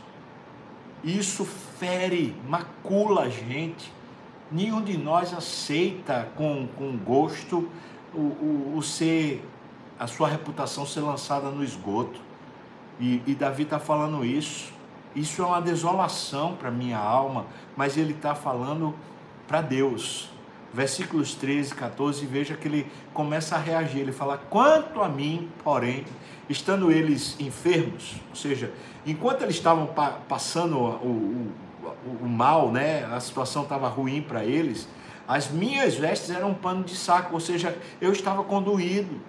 Isso 1.02 1.46
fere, 1.46 2.36
macula 2.46 3.22
a 3.22 3.28
gente. 3.30 3.90
Nenhum 4.52 4.82
de 4.82 4.98
nós 4.98 5.32
aceita 5.32 6.28
com, 6.36 6.68
com 6.76 6.98
gosto 6.98 7.66
o, 8.14 8.72
o, 8.74 8.74
o 8.76 8.82
ser, 8.82 9.44
a 9.98 10.06
sua 10.06 10.28
reputação 10.28 10.86
ser 10.86 11.00
lançada 11.00 11.50
no 11.50 11.62
esgoto. 11.62 12.20
E, 13.00 13.22
e 13.26 13.34
Davi 13.34 13.64
está 13.64 13.78
falando 13.78 14.24
isso. 14.24 14.72
Isso 15.14 15.42
é 15.42 15.46
uma 15.46 15.60
desolação 15.60 16.56
para 16.56 16.70
minha 16.70 16.98
alma, 16.98 17.46
mas 17.76 17.96
ele 17.96 18.12
está 18.12 18.34
falando 18.34 18.94
para 19.46 19.60
Deus. 19.60 20.28
Versículos 20.72 21.34
13 21.34 21.72
e 21.72 21.74
14, 21.76 22.26
veja 22.26 22.56
que 22.56 22.66
ele 22.66 22.86
começa 23.12 23.54
a 23.54 23.58
reagir. 23.58 24.00
Ele 24.00 24.12
fala: 24.12 24.36
Quanto 24.36 25.00
a 25.00 25.08
mim, 25.08 25.48
porém, 25.62 26.04
estando 26.48 26.90
eles 26.90 27.38
enfermos, 27.38 28.16
ou 28.30 28.34
seja, 28.34 28.72
enquanto 29.06 29.42
eles 29.42 29.54
estavam 29.54 29.86
pa 29.86 30.18
passando 30.28 30.76
o, 30.76 30.88
o, 31.06 31.52
o, 32.06 32.24
o 32.24 32.28
mal, 32.28 32.72
né, 32.72 33.04
a 33.04 33.20
situação 33.20 33.62
estava 33.62 33.86
ruim 33.88 34.20
para 34.20 34.44
eles, 34.44 34.88
as 35.26 35.50
minhas 35.50 35.94
vestes 35.94 36.30
eram 36.30 36.50
um 36.50 36.54
pano 36.54 36.84
de 36.84 36.94
saco, 36.94 37.34
ou 37.34 37.40
seja, 37.40 37.76
eu 38.00 38.12
estava 38.12 38.44
conduído. 38.44 39.20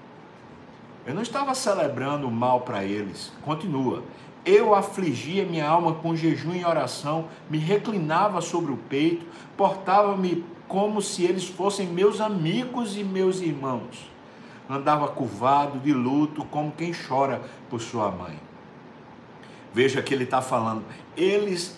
Eu 1.05 1.13
não 1.13 1.21
estava 1.21 1.53
celebrando 1.53 2.27
o 2.27 2.31
mal 2.31 2.61
para 2.61 2.83
eles. 2.83 3.31
Continua. 3.43 4.03
Eu 4.45 4.75
afligia 4.75 5.45
minha 5.45 5.67
alma 5.67 5.93
com 5.95 6.15
jejum 6.15 6.53
e 6.53 6.65
oração, 6.65 7.29
me 7.49 7.57
reclinava 7.57 8.41
sobre 8.41 8.71
o 8.71 8.77
peito, 8.77 9.25
portava-me 9.57 10.43
como 10.67 11.01
se 11.01 11.23
eles 11.23 11.47
fossem 11.47 11.87
meus 11.87 12.19
amigos 12.19 12.97
e 12.97 13.03
meus 13.03 13.41
irmãos. 13.41 14.11
Andava 14.69 15.07
curvado, 15.07 15.79
de 15.79 15.93
luto, 15.93 16.43
como 16.45 16.71
quem 16.71 16.91
chora 16.91 17.41
por 17.69 17.79
sua 17.79 18.11
mãe. 18.11 18.39
Veja 19.73 20.01
que 20.01 20.13
ele 20.13 20.23
está 20.23 20.41
falando, 20.41 20.83
eles 21.15 21.75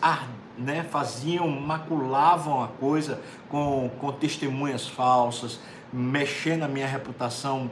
né, 0.58 0.84
faziam, 0.84 1.48
maculavam 1.48 2.64
a 2.64 2.68
coisa 2.68 3.22
com, 3.50 3.90
com 4.00 4.12
testemunhas 4.12 4.88
falsas, 4.88 5.60
mexendo 5.92 6.64
a 6.64 6.68
minha 6.68 6.88
reputação, 6.88 7.72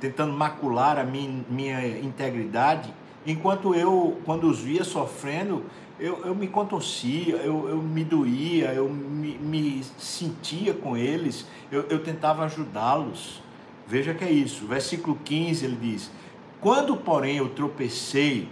tentando 0.00 0.32
macular 0.32 0.98
a 0.98 1.04
minha, 1.04 1.44
minha 1.48 1.98
integridade, 1.98 2.92
enquanto 3.26 3.74
eu, 3.74 4.20
quando 4.24 4.48
os 4.48 4.60
via 4.60 4.84
sofrendo, 4.84 5.64
eu, 5.98 6.24
eu 6.24 6.34
me 6.34 6.48
contorcia, 6.48 7.36
eu, 7.36 7.68
eu 7.68 7.76
me 7.76 8.02
doía, 8.02 8.72
eu 8.72 8.88
me, 8.88 9.36
me 9.36 9.84
sentia 9.98 10.72
com 10.72 10.96
eles, 10.96 11.46
eu, 11.70 11.82
eu 11.90 12.02
tentava 12.02 12.44
ajudá-los. 12.44 13.42
Veja 13.86 14.14
que 14.14 14.24
é 14.24 14.30
isso. 14.30 14.66
Versículo 14.66 15.18
15 15.22 15.64
ele 15.64 15.76
diz: 15.76 16.10
Quando, 16.58 16.96
porém, 16.96 17.36
eu 17.36 17.50
tropecei, 17.50 18.48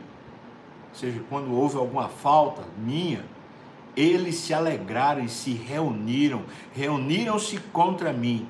ou 0.90 0.94
seja, 0.94 1.22
quando 1.30 1.54
houve 1.54 1.78
alguma 1.78 2.08
falta 2.08 2.62
minha, 2.76 3.24
eles 3.96 4.36
se 4.36 4.54
alegraram 4.54 5.24
e 5.24 5.28
se 5.28 5.52
reuniram, 5.52 6.44
reuniram-se 6.72 7.58
contra 7.72 8.12
mim. 8.12 8.46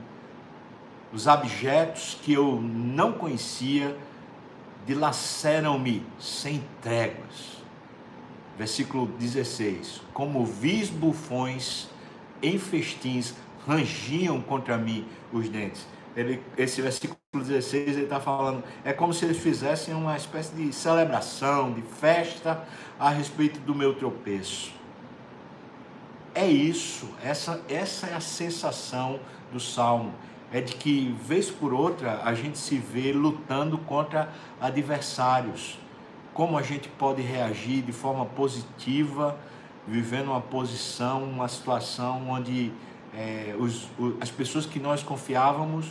Os 1.12 1.26
abjetos 1.26 2.18
que 2.22 2.32
eu 2.32 2.60
não 2.60 3.12
conhecia 3.12 3.96
dilaceram-me 4.86 6.04
sem 6.18 6.62
tréguas 6.82 7.58
versículo 8.58 9.06
16: 9.06 10.02
Como 10.12 10.44
vis 10.44 10.90
bufões 10.90 11.88
em 12.42 12.58
festins 12.58 13.34
rangiam 13.66 14.40
contra 14.42 14.76
mim 14.76 15.06
os 15.32 15.48
dentes. 15.48 15.86
Ele, 16.16 16.42
esse 16.56 16.82
versículo 16.82 17.16
16 17.32 17.90
ele 17.90 18.02
está 18.02 18.18
falando, 18.18 18.64
é 18.84 18.92
como 18.92 19.14
se 19.14 19.24
eles 19.24 19.38
fizessem 19.38 19.94
uma 19.94 20.16
espécie 20.16 20.52
de 20.54 20.72
celebração, 20.72 21.72
de 21.72 21.82
festa 21.82 22.64
a 22.98 23.10
respeito 23.10 23.60
do 23.60 23.74
meu 23.74 23.94
tropeço. 23.94 24.72
É 26.38 26.46
isso, 26.46 27.08
essa, 27.20 27.60
essa 27.68 28.06
é 28.06 28.14
a 28.14 28.20
sensação 28.20 29.18
do 29.52 29.58
salmo. 29.58 30.14
É 30.52 30.60
de 30.60 30.76
que, 30.76 31.12
vez 31.20 31.50
por 31.50 31.74
outra, 31.74 32.20
a 32.22 32.32
gente 32.32 32.58
se 32.58 32.78
vê 32.78 33.12
lutando 33.12 33.76
contra 33.76 34.32
adversários 34.60 35.80
como 36.32 36.56
a 36.56 36.62
gente 36.62 36.88
pode 36.90 37.22
reagir 37.22 37.82
de 37.82 37.90
forma 37.90 38.24
positiva, 38.24 39.36
vivendo 39.84 40.28
uma 40.28 40.40
posição, 40.40 41.24
uma 41.24 41.48
situação 41.48 42.30
onde 42.30 42.70
é, 43.12 43.56
os, 43.58 43.88
as 44.20 44.30
pessoas 44.30 44.64
que 44.64 44.78
nós 44.78 45.02
confiávamos, 45.02 45.86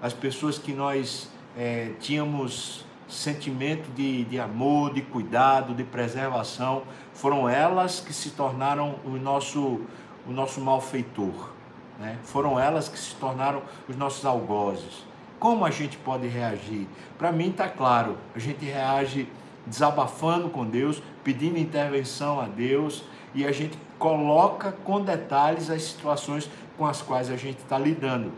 as 0.00 0.12
pessoas 0.12 0.56
que 0.56 0.72
nós 0.72 1.28
é, 1.58 1.94
tínhamos 1.98 2.86
sentimento 3.10 3.90
de, 3.94 4.24
de 4.24 4.38
amor, 4.38 4.92
de 4.94 5.02
cuidado, 5.02 5.74
de 5.74 5.84
preservação, 5.84 6.82
foram 7.12 7.48
elas 7.48 8.00
que 8.00 8.12
se 8.12 8.30
tornaram 8.30 8.96
o 9.04 9.10
nosso, 9.10 9.80
o 10.26 10.32
nosso 10.32 10.60
malfeitor. 10.60 11.50
Né? 11.98 12.18
Foram 12.22 12.58
elas 12.58 12.88
que 12.88 12.98
se 12.98 13.14
tornaram 13.16 13.62
os 13.88 13.96
nossos 13.96 14.24
algozes. 14.24 15.04
Como 15.38 15.64
a 15.64 15.70
gente 15.70 15.96
pode 15.98 16.26
reagir? 16.26 16.86
Para 17.18 17.32
mim 17.32 17.50
está 17.50 17.68
claro, 17.68 18.16
a 18.34 18.38
gente 18.38 18.64
reage 18.64 19.28
desabafando 19.66 20.48
com 20.48 20.64
Deus, 20.66 21.02
pedindo 21.22 21.58
intervenção 21.58 22.40
a 22.40 22.46
Deus 22.46 23.04
e 23.34 23.46
a 23.46 23.52
gente 23.52 23.78
coloca 23.98 24.72
com 24.84 25.02
detalhes 25.02 25.70
as 25.70 25.82
situações 25.82 26.50
com 26.76 26.86
as 26.86 27.02
quais 27.02 27.30
a 27.30 27.36
gente 27.36 27.58
está 27.58 27.78
lidando. 27.78 28.32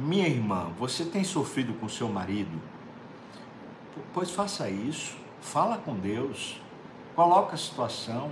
Minha 0.00 0.28
irmã, 0.28 0.70
você 0.78 1.04
tem 1.04 1.24
sofrido 1.24 1.74
com 1.74 1.88
seu 1.88 2.08
marido? 2.08 2.62
Pois 4.14 4.30
faça 4.30 4.70
isso, 4.70 5.16
fala 5.40 5.76
com 5.76 5.92
Deus, 5.92 6.62
coloca 7.16 7.54
a 7.54 7.58
situação. 7.58 8.30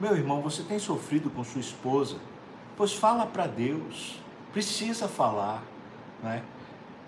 Meu 0.00 0.16
irmão, 0.16 0.40
você 0.40 0.62
tem 0.62 0.78
sofrido 0.78 1.28
com 1.28 1.44
sua 1.44 1.60
esposa? 1.60 2.16
Pois 2.74 2.94
fala 2.94 3.26
para 3.26 3.46
Deus, 3.46 4.18
precisa 4.50 5.06
falar, 5.06 5.62
né? 6.22 6.42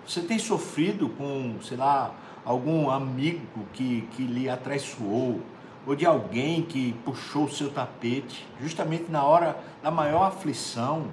Você 0.05 0.21
tem 0.21 0.37
sofrido 0.37 1.09
com, 1.09 1.57
sei 1.63 1.77
lá, 1.77 2.13
algum 2.45 2.91
amigo 2.91 3.65
que, 3.73 4.07
que 4.11 4.21
lhe 4.27 4.47
atraiçoou, 4.47 5.41
ou 5.87 5.95
de 5.95 6.05
alguém 6.05 6.61
que 6.61 6.93
puxou 7.03 7.45
o 7.45 7.51
seu 7.51 7.71
tapete, 7.71 8.47
justamente 8.61 9.09
na 9.09 9.23
hora 9.23 9.57
da 9.81 9.89
maior 9.89 10.27
aflição, 10.27 11.07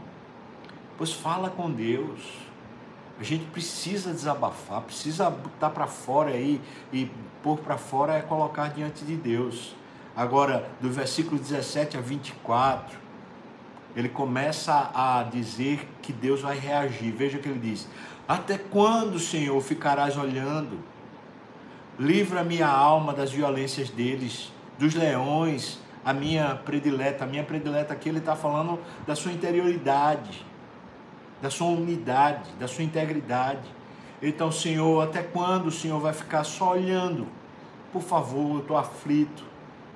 pois 0.99 1.15
fala 1.15 1.49
com 1.49 1.71
Deus. 1.71 2.45
A 3.19 3.23
gente 3.23 3.45
precisa 3.47 4.13
desabafar, 4.13 4.81
precisa 4.83 5.31
botar 5.31 5.71
para 5.71 5.87
fora 5.87 6.31
aí 6.31 6.61
e 6.93 7.11
pôr 7.43 7.59
para 7.59 7.79
fora 7.79 8.15
é 8.15 8.23
colocar 8.23 8.69
diante 8.69 9.05
de 9.05 9.15
Deus. 9.15 9.75
Agora, 10.17 10.69
do 10.81 10.91
versículo 10.91 11.39
17 11.39 11.97
a 11.97 12.01
24, 12.01 12.99
ele 13.95 14.09
começa 14.09 14.91
a 14.95 15.23
dizer 15.23 15.89
que 16.03 16.13
Deus 16.13 16.41
vai 16.41 16.59
reagir. 16.59 17.13
Veja 17.13 17.39
o 17.39 17.41
que 17.41 17.49
ele 17.49 17.61
diz: 17.61 17.89
Até 18.27 18.59
quando, 18.59 19.19
Senhor, 19.19 19.61
ficarás 19.61 20.17
olhando? 20.17 20.79
Livra-me 21.99 22.61
a 22.61 22.69
alma 22.69 23.13
das 23.13 23.31
violências 23.31 23.89
deles, 23.89 24.53
dos 24.77 24.95
leões, 24.95 25.79
a 26.05 26.13
minha 26.13 26.57
predileta. 26.57 27.25
A 27.25 27.27
minha 27.27 27.45
predileta 27.45 27.93
aqui 27.93 28.09
ele 28.09 28.19
está 28.19 28.35
falando 28.35 28.81
da 29.07 29.15
sua 29.15 29.31
interioridade, 29.31 30.45
da 31.41 31.51
sua 31.51 31.69
unidade, 31.69 32.51
da 32.59 32.67
sua 32.69 32.85
integridade. 32.85 33.69
Então, 34.23 34.51
Senhor, 34.51 35.03
até 35.03 35.23
quando 35.23 35.67
o 35.67 35.71
Senhor 35.71 36.01
vai 36.01 36.13
ficar 36.13 36.45
só 36.45 36.73
olhando? 36.73 37.27
Por 37.93 38.03
favor, 38.03 38.57
eu 38.57 38.61
estou 38.61 38.77
aflito. 38.77 39.45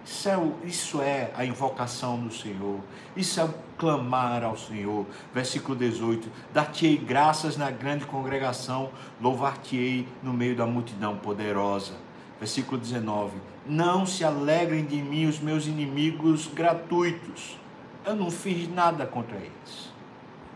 Isso 0.05 0.29
é, 0.29 0.39
isso 0.65 1.03
é 1.03 1.31
a 1.37 1.45
invocação 1.45 2.19
do 2.19 2.33
Senhor. 2.33 2.81
Isso 3.17 3.41
é 3.41 3.45
o 3.45 3.55
clamar 3.77 4.43
ao 4.43 4.57
Senhor. 4.57 5.07
Versículo 5.35 5.77
18: 5.77 6.31
Dar-te-ei 6.53 6.97
graças 6.97 7.57
na 7.57 7.71
grande 7.71 8.07
congregação, 8.07 8.91
louvar-te-ei 9.21 10.09
no 10.23 10.33
meio 10.33 10.57
da 10.57 10.67
multidão 10.67 11.17
poderosa. 11.17 11.93
Versículo 12.39 12.81
19: 12.81 13.37
Não 13.67 14.07
se 14.07 14.25
alegrem 14.25 14.85
de 14.85 14.97
mim 14.97 15.27
os 15.27 15.41
meus 15.41 15.67
inimigos 15.67 16.47
gratuitos. 16.47 17.59
Eu 18.05 18.17
não 18.17 18.31
fiz 18.31 18.69
nada 18.69 19.07
contra 19.07 19.37
eles. 19.37 19.93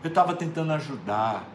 Eu 0.03 0.09
estava 0.09 0.33
tentando 0.33 0.73
ajudar. 0.73 1.47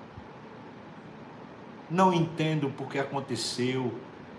Não 1.90 2.12
entendo 2.12 2.70
por 2.70 2.88
que 2.88 2.98
aconteceu 2.98 3.92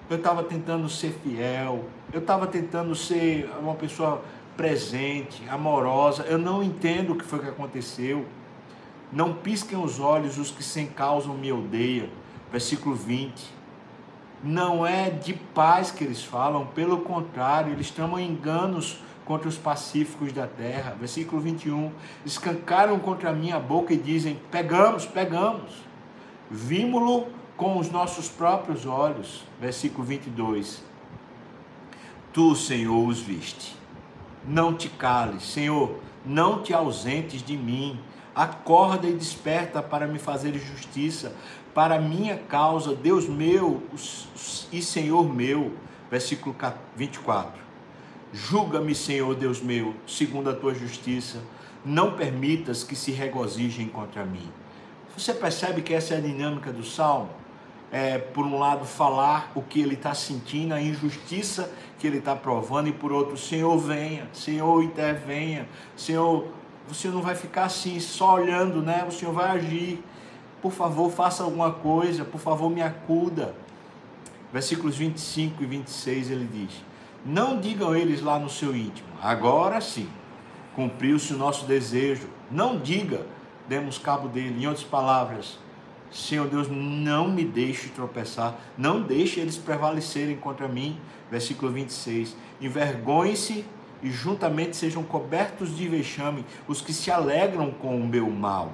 eu 0.09 0.17
estava 0.17 0.43
tentando 0.43 0.89
ser 0.89 1.11
fiel, 1.23 1.85
eu 2.11 2.19
estava 2.19 2.47
tentando 2.47 2.95
ser 2.95 3.47
uma 3.59 3.75
pessoa 3.75 4.23
presente, 4.57 5.47
amorosa. 5.47 6.23
Eu 6.23 6.39
não 6.39 6.63
entendo 6.63 7.13
o 7.13 7.15
que 7.15 7.23
foi 7.23 7.39
que 7.39 7.47
aconteceu. 7.47 8.25
Não 9.13 9.33
pisquem 9.33 9.81
os 9.81 9.99
olhos 9.99 10.37
os 10.39 10.49
que 10.49 10.63
sem 10.63 10.87
causa 10.87 11.29
me 11.29 11.51
odeiam. 11.51 12.07
Versículo 12.51 12.95
20. 12.95 13.59
Não 14.43 14.85
é 14.85 15.11
de 15.11 15.33
paz 15.33 15.91
que 15.91 16.03
eles 16.03 16.23
falam, 16.23 16.65
pelo 16.65 17.01
contrário, 17.01 17.71
eles 17.73 17.91
tramam 17.91 18.19
enganos 18.19 19.03
contra 19.29 19.47
os 19.47 19.59
pacíficos 19.59 20.33
da 20.33 20.47
terra. 20.47 20.97
Versículo 20.99 21.39
21. 21.39 21.91
Escancaram 22.25 22.97
contra 22.97 23.29
a 23.29 23.31
minha 23.31 23.59
boca 23.59 23.93
e 23.93 23.97
dizem: 23.97 24.39
Pegamos, 24.49 25.05
pegamos. 25.05 25.71
Vimos-lo 26.49 27.27
com 27.55 27.77
os 27.77 27.91
nossos 27.91 28.27
próprios 28.27 28.87
olhos. 28.87 29.43
Versículo 29.61 30.03
22. 30.03 30.83
Tu, 32.33 32.55
Senhor, 32.55 33.07
os 33.07 33.19
viste. 33.19 33.77
Não 34.47 34.73
te 34.73 34.89
cales, 34.89 35.43
Senhor, 35.43 35.99
não 36.25 36.63
te 36.63 36.73
ausentes 36.73 37.43
de 37.43 37.55
mim. 37.55 37.99
Acorda 38.33 39.05
e 39.05 39.13
desperta 39.13 39.83
para 39.83 40.07
me 40.07 40.17
fazer 40.17 40.57
justiça, 40.57 41.35
para 41.71 41.99
minha 41.99 42.35
causa, 42.35 42.95
Deus 42.95 43.27
meu 43.27 43.83
e 44.71 44.81
Senhor 44.81 45.31
meu. 45.31 45.73
Versículo 46.09 46.55
24. 46.95 47.68
Julga-me, 48.33 48.93
Senhor 48.93 49.33
Deus 49.35 49.61
meu, 49.61 49.95
segundo 50.05 50.49
a 50.49 50.55
tua 50.55 50.73
justiça. 50.73 51.41
Não 51.83 52.15
permitas 52.15 52.83
que 52.83 52.95
se 52.95 53.11
regozijem 53.11 53.87
contra 53.87 54.25
mim. 54.25 54.51
Você 55.17 55.33
percebe 55.33 55.81
que 55.81 55.93
essa 55.93 56.13
é 56.13 56.17
a 56.17 56.21
dinâmica 56.21 56.71
do 56.71 56.83
salmo? 56.83 57.29
é, 57.91 58.17
por 58.17 58.45
um 58.45 58.57
lado, 58.57 58.85
falar 58.85 59.51
o 59.55 59.61
que 59.61 59.81
ele 59.81 59.95
está 59.95 60.13
sentindo, 60.13 60.73
a 60.73 60.81
injustiça 60.81 61.71
que 61.97 62.05
ele 62.05 62.19
está 62.19 62.35
provando, 62.35 62.87
e 62.87 62.91
por 62.91 63.11
outro, 63.11 63.37
Senhor, 63.37 63.77
venha, 63.77 64.27
Senhor, 64.31 64.83
intervenha, 64.83 65.67
Senhor, 65.95 66.47
Senhor 66.93 67.13
não 67.13 67.21
vai 67.21 67.35
ficar 67.35 67.65
assim, 67.65 67.99
só 67.99 68.35
olhando, 68.35 68.81
né? 68.81 69.05
O 69.07 69.11
Senhor 69.11 69.33
vai 69.33 69.49
agir. 69.51 70.03
Por 70.61 70.71
favor, 70.71 71.11
faça 71.11 71.43
alguma 71.43 71.71
coisa, 71.71 72.25
por 72.25 72.39
favor, 72.39 72.69
me 72.69 72.81
acuda. 72.81 73.55
Versículos 74.51 74.97
25 74.97 75.63
e 75.63 75.65
26 75.65 76.31
ele 76.31 76.49
diz: 76.51 76.83
Não 77.25 77.59
digam 77.59 77.95
eles 77.95 78.21
lá 78.21 78.39
no 78.39 78.49
seu 78.49 78.75
íntimo, 78.75 79.09
agora 79.21 79.81
sim, 79.81 80.09
cumpriu-se 80.75 81.33
o 81.33 81.37
nosso 81.37 81.65
desejo. 81.65 82.29
Não 82.49 82.79
diga, 82.79 83.25
demos 83.67 83.97
cabo 83.97 84.27
dele. 84.27 84.63
Em 84.63 84.67
outras 84.67 84.85
palavras, 84.85 85.59
Senhor 86.11 86.47
Deus, 86.47 86.67
não 86.69 87.27
me 87.29 87.43
deixe 87.43 87.89
tropeçar, 87.89 88.55
não 88.77 89.01
deixe 89.01 89.39
eles 89.39 89.57
prevalecerem 89.57 90.37
contra 90.37 90.67
mim. 90.67 90.99
Versículo 91.29 91.71
26. 91.71 92.35
Envergonhe-se 92.59 93.65
e 94.01 94.09
juntamente 94.09 94.75
sejam 94.75 95.03
cobertos 95.03 95.75
de 95.75 95.87
vexame 95.87 96.45
os 96.67 96.81
que 96.81 96.93
se 96.93 97.11
alegram 97.11 97.71
com 97.71 97.99
o 97.99 98.07
meu 98.07 98.29
mal. 98.29 98.71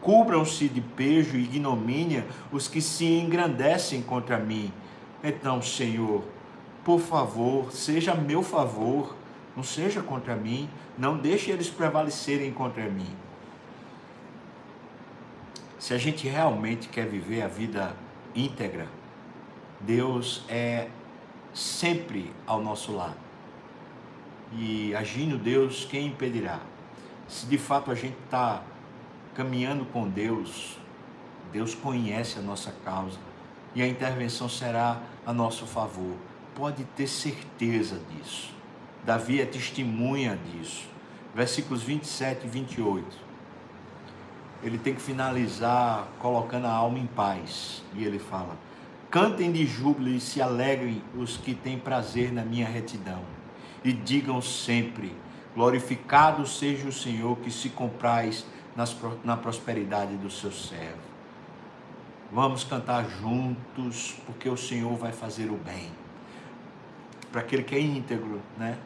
Cubram-se 0.00 0.68
de 0.68 0.80
pejo 0.80 1.36
e 1.36 1.44
ignomínia 1.44 2.26
os 2.52 2.68
que 2.68 2.80
se 2.80 3.04
engrandecem 3.04 4.02
contra 4.02 4.38
mim. 4.38 4.72
Então, 5.22 5.60
Senhor, 5.60 6.22
por 6.84 7.00
favor, 7.00 7.72
seja 7.72 8.12
a 8.12 8.14
meu 8.14 8.42
favor, 8.42 9.14
não 9.54 9.62
seja 9.62 10.02
contra 10.02 10.34
mim, 10.34 10.68
não 10.96 11.16
deixe 11.18 11.50
eles 11.50 11.68
prevalecerem 11.68 12.52
contra 12.52 12.88
mim. 12.88 13.14
Se 15.78 15.94
a 15.94 15.98
gente 15.98 16.28
realmente 16.28 16.88
quer 16.88 17.06
viver 17.06 17.42
a 17.42 17.48
vida 17.48 17.96
íntegra, 18.34 18.86
Deus 19.80 20.44
é 20.48 20.88
sempre 21.54 22.32
ao 22.46 22.62
nosso 22.62 22.92
lado. 22.92 23.16
E 24.52 24.94
agindo 24.94 25.38
Deus, 25.38 25.84
quem 25.84 26.08
impedirá? 26.08 26.60
Se 27.28 27.46
de 27.46 27.56
fato 27.56 27.90
a 27.90 27.94
gente 27.94 28.16
está 28.24 28.62
caminhando 29.34 29.84
com 29.86 30.08
Deus, 30.08 30.76
Deus 31.52 31.74
conhece 31.74 32.38
a 32.38 32.42
nossa 32.42 32.72
causa 32.84 33.18
e 33.74 33.82
a 33.82 33.86
intervenção 33.86 34.48
será 34.48 35.00
a 35.24 35.32
nosso 35.32 35.66
favor. 35.66 36.16
Pode 36.60 36.84
ter 36.94 37.06
certeza 37.06 37.98
disso. 38.10 38.52
Davi 39.02 39.40
é 39.40 39.46
testemunha 39.46 40.38
disso. 40.44 40.86
Versículos 41.34 41.82
27 41.82 42.44
e 42.44 42.50
28. 42.50 43.16
Ele 44.62 44.76
tem 44.76 44.94
que 44.94 45.00
finalizar 45.00 46.06
colocando 46.18 46.66
a 46.66 46.70
alma 46.70 46.98
em 46.98 47.06
paz. 47.06 47.82
E 47.94 48.04
ele 48.04 48.18
fala: 48.18 48.58
Cantem 49.10 49.50
de 49.50 49.64
júbilo 49.64 50.10
e 50.10 50.20
se 50.20 50.42
alegrem 50.42 51.02
os 51.16 51.38
que 51.38 51.54
têm 51.54 51.78
prazer 51.78 52.30
na 52.30 52.44
minha 52.44 52.68
retidão. 52.68 53.22
E 53.82 53.90
digam 53.90 54.42
sempre: 54.42 55.16
Glorificado 55.54 56.46
seja 56.46 56.86
o 56.86 56.92
Senhor 56.92 57.38
que 57.38 57.50
se 57.50 57.70
compraz 57.70 58.44
nas, 58.76 58.94
na 59.24 59.34
prosperidade 59.34 60.14
do 60.18 60.28
seu 60.28 60.52
servo. 60.52 61.08
Vamos 62.30 62.64
cantar 62.64 63.08
juntos, 63.08 64.14
porque 64.26 64.46
o 64.46 64.58
Senhor 64.58 64.94
vai 64.98 65.10
fazer 65.10 65.50
o 65.50 65.56
bem. 65.56 65.90
Para 67.30 67.40
aquele 67.40 67.62
que 67.62 67.74
é 67.74 67.80
íntegro, 67.80 68.40
né? 68.58 68.76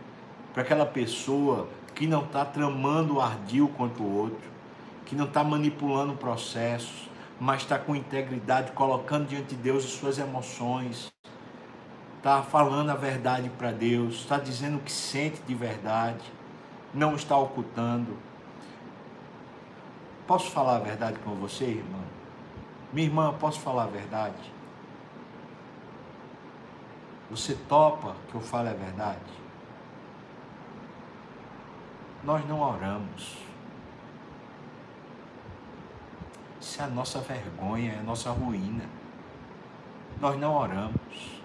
Para 0.52 0.62
aquela 0.62 0.87
pessoa 0.87 1.68
que 1.94 2.07
não 2.07 2.24
está 2.24 2.44
tramando 2.44 3.20
ardil 3.20 3.68
contra 3.68 4.02
o 4.02 4.16
outro, 4.16 4.50
que 5.07 5.14
não 5.14 5.24
está 5.24 5.44
manipulando 5.44 6.14
processos, 6.14 7.09
mas 7.40 7.62
está 7.62 7.78
com 7.78 7.94
integridade, 7.94 8.72
colocando 8.72 9.28
diante 9.28 9.54
de 9.54 9.57
Deus 9.57 9.85
as 9.85 9.90
suas 9.90 10.18
emoções, 10.18 11.12
está 12.18 12.42
falando 12.42 12.90
a 12.90 12.94
verdade 12.94 13.50
para 13.50 13.70
Deus, 13.70 14.14
está 14.14 14.38
dizendo 14.38 14.78
o 14.78 14.80
que 14.80 14.92
sente 14.92 15.40
de 15.46 15.54
verdade, 15.54 16.24
não 16.92 17.14
está 17.14 17.37
ocultando. 17.37 18.16
Posso 20.26 20.50
falar 20.50 20.76
a 20.76 20.80
verdade 20.80 21.18
com 21.18 21.35
você, 21.35 21.64
irmã? 21.64 21.98
Minha 22.92 23.09
irmã, 23.09 23.35
posso 23.38 23.61
falar 23.61 23.85
a 23.85 23.88
verdade? 23.88 24.54
Você 27.31 27.55
topa 27.69 28.15
que 28.29 28.35
eu 28.35 28.41
fale 28.41 28.69
a 28.69 28.75
verdade? 28.75 29.21
Nós 32.23 32.47
não 32.49 32.61
oramos. 32.61 33.39
Isso 36.61 36.81
é 36.81 36.85
a 36.85 36.89
nossa 36.89 37.21
vergonha, 37.21 37.93
é 37.93 37.99
a 37.99 38.03
nossa 38.03 38.31
ruína. 38.31 38.85
Nós 40.21 40.39
não 40.39 40.55
oramos. 40.55 41.43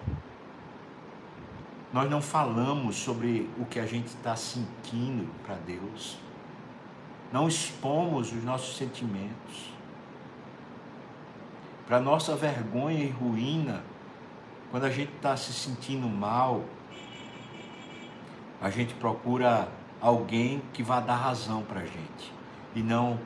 Nós 1.92 2.08
não 2.08 2.22
falamos 2.22 2.96
sobre 2.96 3.50
o 3.58 3.64
que 3.64 3.78
a 3.80 3.86
gente 3.86 4.06
está 4.06 4.36
sentindo 4.36 5.28
para 5.44 5.56
Deus 5.56 6.18
não 7.32 7.46
expomos 7.46 8.32
os 8.32 8.42
nossos 8.42 8.76
sentimentos. 8.76 9.70
Para 11.86 12.00
nossa 12.00 12.36
vergonha 12.36 13.04
e 13.04 13.08
ruína, 13.08 13.82
quando 14.70 14.84
a 14.84 14.90
gente 14.90 15.12
está 15.14 15.36
se 15.36 15.52
sentindo 15.52 16.08
mal, 16.08 16.64
a 18.60 18.70
gente 18.70 18.94
procura 18.94 19.68
alguém 20.00 20.62
que 20.72 20.82
vá 20.82 21.00
dar 21.00 21.16
razão 21.16 21.62
para 21.62 21.80
a 21.80 21.86
gente 21.86 22.32
e 22.74 22.82
não 22.82 23.18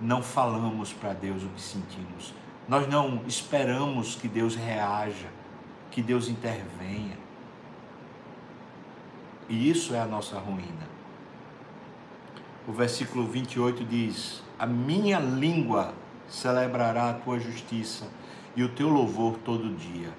não 0.00 0.20
falamos 0.20 0.92
para 0.92 1.12
Deus 1.12 1.44
o 1.44 1.48
que 1.48 1.60
sentimos. 1.60 2.34
Nós 2.68 2.88
não 2.88 3.22
esperamos 3.26 4.16
que 4.16 4.26
Deus 4.26 4.56
reaja, 4.56 5.28
que 5.92 6.02
Deus 6.02 6.28
intervenha. 6.28 7.16
E 9.48 9.70
isso 9.70 9.94
é 9.94 10.00
a 10.00 10.06
nossa 10.06 10.40
ruína 10.40 10.92
o 12.66 12.72
versículo 12.72 13.26
28 13.26 13.84
diz: 13.84 14.42
A 14.58 14.66
minha 14.66 15.18
língua 15.18 15.92
celebrará 16.28 17.10
a 17.10 17.14
tua 17.14 17.38
justiça 17.38 18.06
e 18.54 18.62
o 18.62 18.68
teu 18.68 18.88
louvor 18.88 19.38
todo 19.44 19.74
dia. 19.76 20.10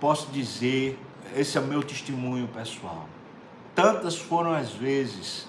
Posso 0.00 0.30
dizer, 0.30 0.98
esse 1.36 1.58
é 1.58 1.60
o 1.60 1.64
meu 1.64 1.82
testemunho 1.82 2.48
pessoal. 2.48 3.08
Tantas 3.74 4.16
foram 4.16 4.52
as 4.52 4.72
vezes 4.72 5.46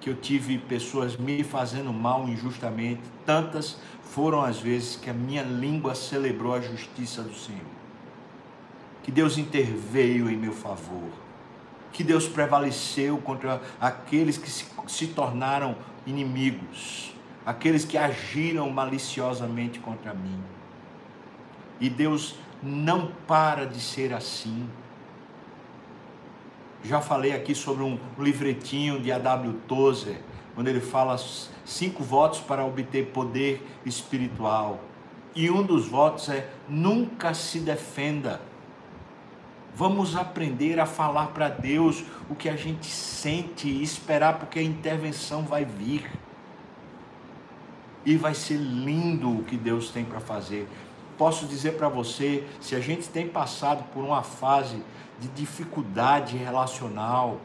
que 0.00 0.10
eu 0.10 0.14
tive 0.14 0.58
pessoas 0.58 1.16
me 1.16 1.42
fazendo 1.42 1.92
mal 1.92 2.28
injustamente, 2.28 3.00
tantas 3.26 3.78
foram 4.02 4.42
as 4.42 4.58
vezes 4.58 4.96
que 4.96 5.10
a 5.10 5.14
minha 5.14 5.42
língua 5.42 5.94
celebrou 5.94 6.54
a 6.54 6.60
justiça 6.60 7.22
do 7.22 7.34
Senhor. 7.34 7.60
Que 9.02 9.10
Deus 9.10 9.38
interveio 9.38 10.30
em 10.30 10.36
meu 10.36 10.52
favor 10.52 11.10
que 11.92 12.04
Deus 12.04 12.28
prevaleceu 12.28 13.18
contra 13.18 13.60
aqueles 13.80 14.38
que 14.38 14.50
se, 14.50 14.66
se 14.86 15.08
tornaram 15.08 15.76
inimigos, 16.06 17.14
aqueles 17.44 17.84
que 17.84 17.98
agiram 17.98 18.70
maliciosamente 18.70 19.78
contra 19.78 20.14
mim. 20.14 20.40
E 21.80 21.88
Deus 21.88 22.36
não 22.62 23.12
para 23.26 23.66
de 23.66 23.80
ser 23.80 24.12
assim. 24.12 24.68
Já 26.82 27.00
falei 27.00 27.32
aqui 27.32 27.54
sobre 27.54 27.82
um 27.82 27.98
livretinho 28.18 29.00
de 29.00 29.10
A.W. 29.10 29.52
Tozer, 29.66 30.20
quando 30.54 30.68
ele 30.68 30.80
fala 30.80 31.16
cinco 31.64 32.02
votos 32.02 32.40
para 32.40 32.64
obter 32.64 33.06
poder 33.06 33.66
espiritual. 33.84 34.80
E 35.34 35.50
um 35.50 35.62
dos 35.62 35.86
votos 35.86 36.28
é 36.28 36.50
nunca 36.68 37.34
se 37.34 37.60
defenda 37.60 38.40
Vamos 39.78 40.16
aprender 40.16 40.80
a 40.80 40.86
falar 40.86 41.28
para 41.28 41.48
Deus 41.48 42.02
o 42.28 42.34
que 42.34 42.48
a 42.48 42.56
gente 42.56 42.86
sente 42.86 43.68
e 43.68 43.80
esperar, 43.80 44.36
porque 44.36 44.58
a 44.58 44.62
intervenção 44.62 45.42
vai 45.42 45.64
vir. 45.64 46.10
E 48.04 48.16
vai 48.16 48.34
ser 48.34 48.56
lindo 48.56 49.38
o 49.38 49.44
que 49.44 49.56
Deus 49.56 49.90
tem 49.90 50.04
para 50.04 50.18
fazer. 50.18 50.66
Posso 51.18 51.46
dizer 51.46 51.72
para 51.72 51.88
você, 51.88 52.44
se 52.60 52.74
a 52.74 52.80
gente 52.80 53.08
tem 53.08 53.28
passado 53.28 53.84
por 53.92 54.02
uma 54.02 54.22
fase 54.22 54.82
de 55.18 55.28
dificuldade 55.28 56.36
relacional, 56.36 57.40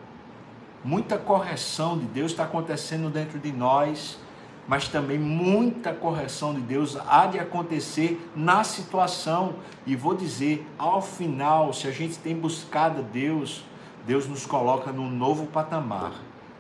muita 0.84 1.18
correção 1.18 1.98
de 1.98 2.06
Deus 2.06 2.32
está 2.32 2.44
acontecendo 2.44 3.10
dentro 3.10 3.40
de 3.40 3.52
nós 3.52 4.20
mas 4.68 4.88
também 4.88 5.20
muita 5.20 5.94
correção 5.94 6.54
de 6.54 6.62
Deus 6.62 6.98
há 7.08 7.26
de 7.26 7.40
acontecer 7.40 8.30
na 8.36 8.64
situação. 8.64 9.56
E 9.86 9.96
vou 9.96 10.16
dizer, 10.16 10.66
ao 10.78 11.02
final, 11.02 11.74
se 11.74 11.88
a 11.88 11.92
gente 11.92 12.18
tem 12.18 12.36
buscado 12.36 13.04
Deus, 13.04 13.64
Deus 14.06 14.28
nos 14.28 14.46
coloca 14.46 14.92
num 14.92 15.10
novo 15.10 15.48
patamar. 15.48 16.14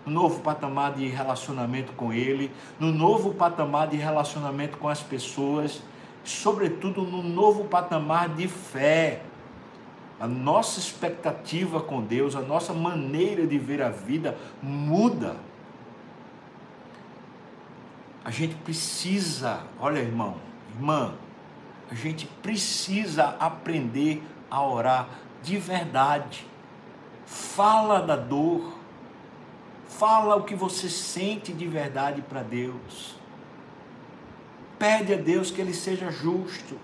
No 0.05 0.11
novo 0.11 0.41
patamar 0.41 0.93
de 0.93 1.07
relacionamento 1.07 1.93
com 1.93 2.11
Ele, 2.11 2.51
no 2.77 2.91
novo 2.91 3.33
patamar 3.33 3.87
de 3.87 3.95
relacionamento 3.95 4.77
com 4.77 4.89
as 4.89 5.01
pessoas, 5.01 5.81
sobretudo 6.23 7.03
no 7.03 7.21
novo 7.21 7.65
patamar 7.65 8.29
de 8.29 8.47
fé. 8.47 9.21
A 10.19 10.27
nossa 10.27 10.79
expectativa 10.79 11.81
com 11.81 12.01
Deus, 12.01 12.35
a 12.35 12.41
nossa 12.41 12.73
maneira 12.73 13.45
de 13.45 13.57
ver 13.57 13.81
a 13.81 13.89
vida 13.89 14.37
muda 14.61 15.35
a 18.23 18.31
gente 18.31 18.55
precisa, 18.55 19.63
olha 19.79 19.99
irmão, 19.99 20.37
irmã, 20.73 21.13
a 21.91 21.95
gente 21.95 22.25
precisa 22.41 23.35
aprender 23.39 24.23
a 24.49 24.65
orar 24.65 25.09
de 25.41 25.57
verdade. 25.57 26.47
Fala 27.25 28.01
da 28.01 28.15
dor, 28.15 28.77
fala 29.87 30.37
o 30.37 30.43
que 30.43 30.55
você 30.55 30.89
sente 30.89 31.51
de 31.51 31.67
verdade 31.67 32.21
para 32.21 32.41
Deus. 32.41 33.15
Pede 34.83 35.13
a 35.13 35.15
Deus 35.15 35.49
que 35.49 35.61
Ele 35.61 35.73
seja 35.73 36.11
justo, 36.11 36.77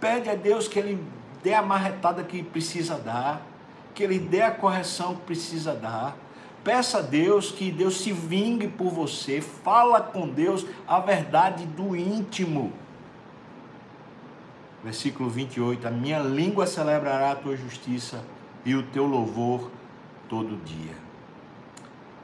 pede 0.00 0.30
a 0.30 0.34
Deus 0.34 0.66
que 0.66 0.78
Ele 0.78 0.98
dê 1.42 1.52
a 1.52 1.60
marretada 1.60 2.24
que 2.24 2.42
precisa 2.42 2.96
dar, 2.96 3.46
que 3.94 4.02
Ele 4.02 4.18
dê 4.18 4.40
a 4.40 4.50
correção 4.50 5.14
que 5.14 5.20
precisa 5.24 5.74
dar. 5.74 6.16
Peça 6.64 7.00
a 7.00 7.02
Deus 7.02 7.52
que 7.52 7.70
Deus 7.70 8.00
se 8.00 8.12
vingue 8.12 8.66
por 8.66 8.88
você. 8.88 9.42
Fala 9.42 10.00
com 10.00 10.26
Deus 10.26 10.64
a 10.88 10.98
verdade 11.00 11.66
do 11.66 11.94
íntimo. 11.94 12.72
Versículo 14.82 15.28
28: 15.28 15.86
A 15.86 15.90
minha 15.90 16.20
língua 16.20 16.66
celebrará 16.66 17.32
a 17.32 17.36
tua 17.36 17.58
justiça 17.58 18.24
e 18.64 18.74
o 18.74 18.84
teu 18.84 19.04
louvor 19.04 19.70
todo 20.30 20.56
dia. 20.64 20.94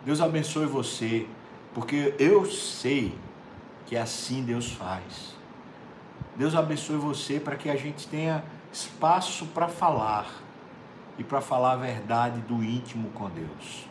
Deus 0.02 0.22
abençoe 0.22 0.64
você, 0.64 1.26
porque 1.74 2.14
eu 2.18 2.46
sei 2.46 3.12
que 3.90 3.96
assim 3.96 4.44
Deus 4.44 4.70
faz. 4.70 5.35
Deus 6.37 6.55
abençoe 6.55 6.96
você 6.96 7.40
para 7.40 7.57
que 7.57 7.68
a 7.68 7.74
gente 7.74 8.07
tenha 8.07 8.44
espaço 8.72 9.46
para 9.46 9.66
falar 9.66 10.31
e 11.18 11.24
para 11.24 11.40
falar 11.40 11.72
a 11.72 11.76
verdade 11.76 12.40
do 12.42 12.62
íntimo 12.62 13.11
com 13.11 13.29
Deus. 13.29 13.88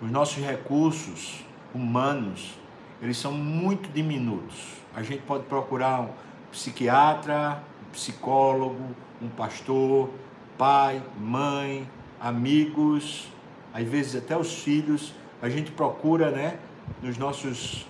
Os 0.00 0.10
nossos 0.10 0.44
recursos 0.44 1.44
humanos, 1.72 2.58
eles 3.00 3.16
são 3.16 3.30
muito 3.30 3.88
diminutos. 3.92 4.82
A 4.96 5.04
gente 5.04 5.22
pode 5.22 5.44
procurar 5.44 6.00
um 6.00 6.08
psiquiatra, 6.50 7.62
um 7.86 7.90
psicólogo, 7.92 8.96
um 9.22 9.28
pastor, 9.28 10.10
pai, 10.58 11.00
mãe, 11.16 11.88
amigos, 12.20 13.28
às 13.72 13.86
vezes 13.86 14.16
até 14.16 14.36
os 14.36 14.58
filhos, 14.58 15.14
a 15.40 15.48
gente 15.48 15.70
procura, 15.70 16.32
né, 16.32 16.58
nos 17.00 17.16
nossos 17.16 17.86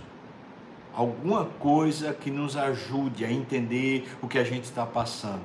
alguma 0.94 1.46
coisa 1.46 2.12
que 2.12 2.30
nos 2.30 2.56
ajude 2.56 3.24
a 3.24 3.32
entender 3.32 4.08
o 4.20 4.28
que 4.28 4.38
a 4.38 4.44
gente 4.44 4.64
está 4.64 4.84
passando. 4.84 5.42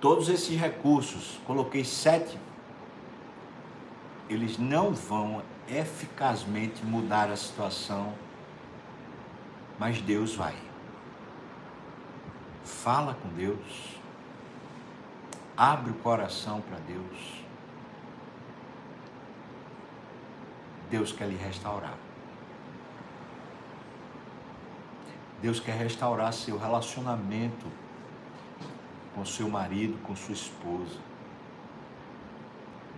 Todos 0.00 0.28
esses 0.28 0.58
recursos, 0.58 1.40
coloquei 1.46 1.84
sete, 1.84 2.38
eles 4.28 4.58
não 4.58 4.92
vão 4.92 5.42
eficazmente 5.68 6.84
mudar 6.84 7.30
a 7.30 7.36
situação, 7.36 8.14
mas 9.78 10.00
Deus 10.00 10.34
vai. 10.34 10.54
Fala 12.64 13.14
com 13.14 13.28
Deus, 13.30 13.96
abre 15.56 15.90
o 15.90 15.94
coração 15.94 16.60
para 16.60 16.78
Deus. 16.78 17.38
Deus 20.90 21.12
quer 21.12 21.28
lhe 21.28 21.36
restaurar. 21.36 22.07
Deus 25.40 25.60
quer 25.60 25.76
restaurar 25.76 26.32
seu 26.32 26.58
relacionamento 26.58 27.66
com 29.14 29.24
seu 29.24 29.48
marido, 29.48 29.98
com 30.02 30.14
sua 30.14 30.34
esposa. 30.34 30.98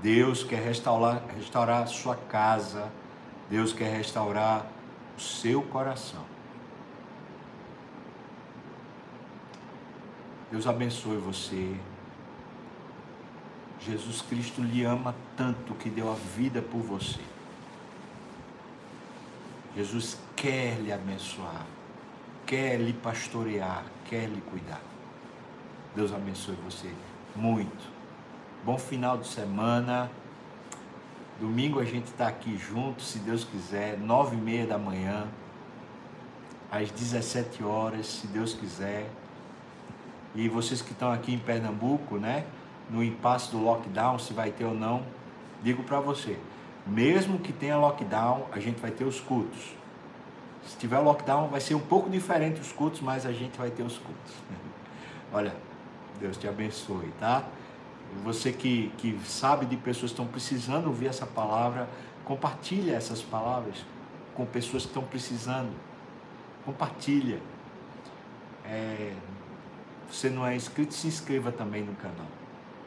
Deus 0.03 0.43
quer 0.43 0.63
restaurar, 0.63 1.23
restaurar 1.37 1.87
sua 1.89 2.17
casa. 2.17 2.91
Deus 3.49 3.73
quer 3.73 3.95
restaurar 3.95 4.67
o 5.17 5.21
seu 5.21 5.63
coração. 5.63 6.25
Deus 10.51 10.67
abençoe 10.67 11.17
você. 11.17 11.77
Jesus 13.81 14.21
Cristo 14.21 14.63
lhe 14.63 14.85
ama 14.85 15.15
tanto 15.37 15.75
que 15.75 15.89
deu 15.89 16.11
a 16.11 16.15
vida 16.15 16.61
por 16.61 16.81
você. 16.81 17.21
Jesus 19.75 20.19
quer 20.35 20.79
lhe 20.81 20.93
abençoar, 20.93 21.65
quer 22.51 22.81
lhe 22.81 22.93
pastorear, 22.93 23.85
quer 24.07 24.29
lhe 24.29 24.41
cuidar. 24.41 24.81
Deus 25.95 26.13
abençoe 26.13 26.57
você 26.65 26.93
muito. 27.37 27.89
Bom 28.65 28.77
final 28.77 29.17
de 29.17 29.29
semana. 29.29 30.11
Domingo 31.39 31.79
a 31.79 31.85
gente 31.85 32.07
está 32.07 32.27
aqui 32.27 32.59
junto, 32.59 33.03
se 33.03 33.21
Deus 33.21 33.45
quiser, 33.45 33.97
nove 33.97 34.37
e 34.37 34.41
meia 34.41 34.67
da 34.67 34.77
manhã, 34.77 35.29
às 36.73 36.91
17 36.91 37.63
horas, 37.63 38.09
se 38.09 38.27
Deus 38.27 38.53
quiser. 38.53 39.09
E 40.35 40.49
vocês 40.49 40.83
que 40.83 40.91
estão 40.91 41.13
aqui 41.13 41.33
em 41.33 41.39
Pernambuco, 41.39 42.17
né? 42.17 42.45
No 42.91 43.01
impasse 43.01 43.53
do 43.53 43.63
lockdown, 43.63 44.19
se 44.19 44.33
vai 44.33 44.51
ter 44.51 44.65
ou 44.65 44.75
não, 44.75 45.05
digo 45.63 45.85
para 45.85 46.01
você, 46.01 46.37
mesmo 46.85 47.39
que 47.39 47.53
tenha 47.53 47.77
lockdown, 47.77 48.47
a 48.51 48.59
gente 48.59 48.81
vai 48.81 48.91
ter 48.91 49.05
os 49.05 49.21
cultos. 49.21 49.80
Se 50.67 50.77
tiver 50.77 50.99
lockdown, 50.99 51.49
vai 51.49 51.61
ser 51.61 51.75
um 51.75 51.81
pouco 51.81 52.09
diferente 52.09 52.61
os 52.61 52.73
cultos, 52.73 53.01
mas 53.01 53.27
a 53.27 53.33
gente 53.33 53.59
vai 53.59 53.71
ter 53.71 53.83
os 53.83 53.99
cultos. 53.99 54.35
Olha, 55.33 55.55
Deus 56.21 56.37
te 56.37 56.47
abençoe, 56.47 57.13
tá? 57.19 57.45
Você 58.25 58.53
que, 58.53 58.93
que 58.99 59.19
sabe 59.25 59.67
de 59.67 59.77
pessoas 59.77 60.11
que 60.11 60.21
estão 60.21 60.27
precisando 60.27 60.87
ouvir 60.87 61.07
essa 61.07 61.27
palavra, 61.27 61.89
compartilha 62.25 62.95
essas 62.95 63.23
palavras 63.23 63.85
com 64.35 64.45
pessoas 64.45 64.83
que 64.83 64.89
estão 64.89 65.03
precisando. 65.03 65.71
Compartilha. 66.65 67.41
É, 68.65 69.15
você 70.11 70.29
não 70.29 70.47
é 70.47 70.55
inscrito, 70.55 70.93
se 70.93 71.07
inscreva 71.07 71.53
também 71.53 71.83
no 71.83 71.95
canal. 71.95 72.27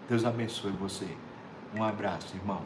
Deus 0.10 0.26
abençoe 0.26 0.72
você. 0.72 1.08
Um 1.74 1.84
abraço, 1.84 2.36
irmão. 2.36 2.62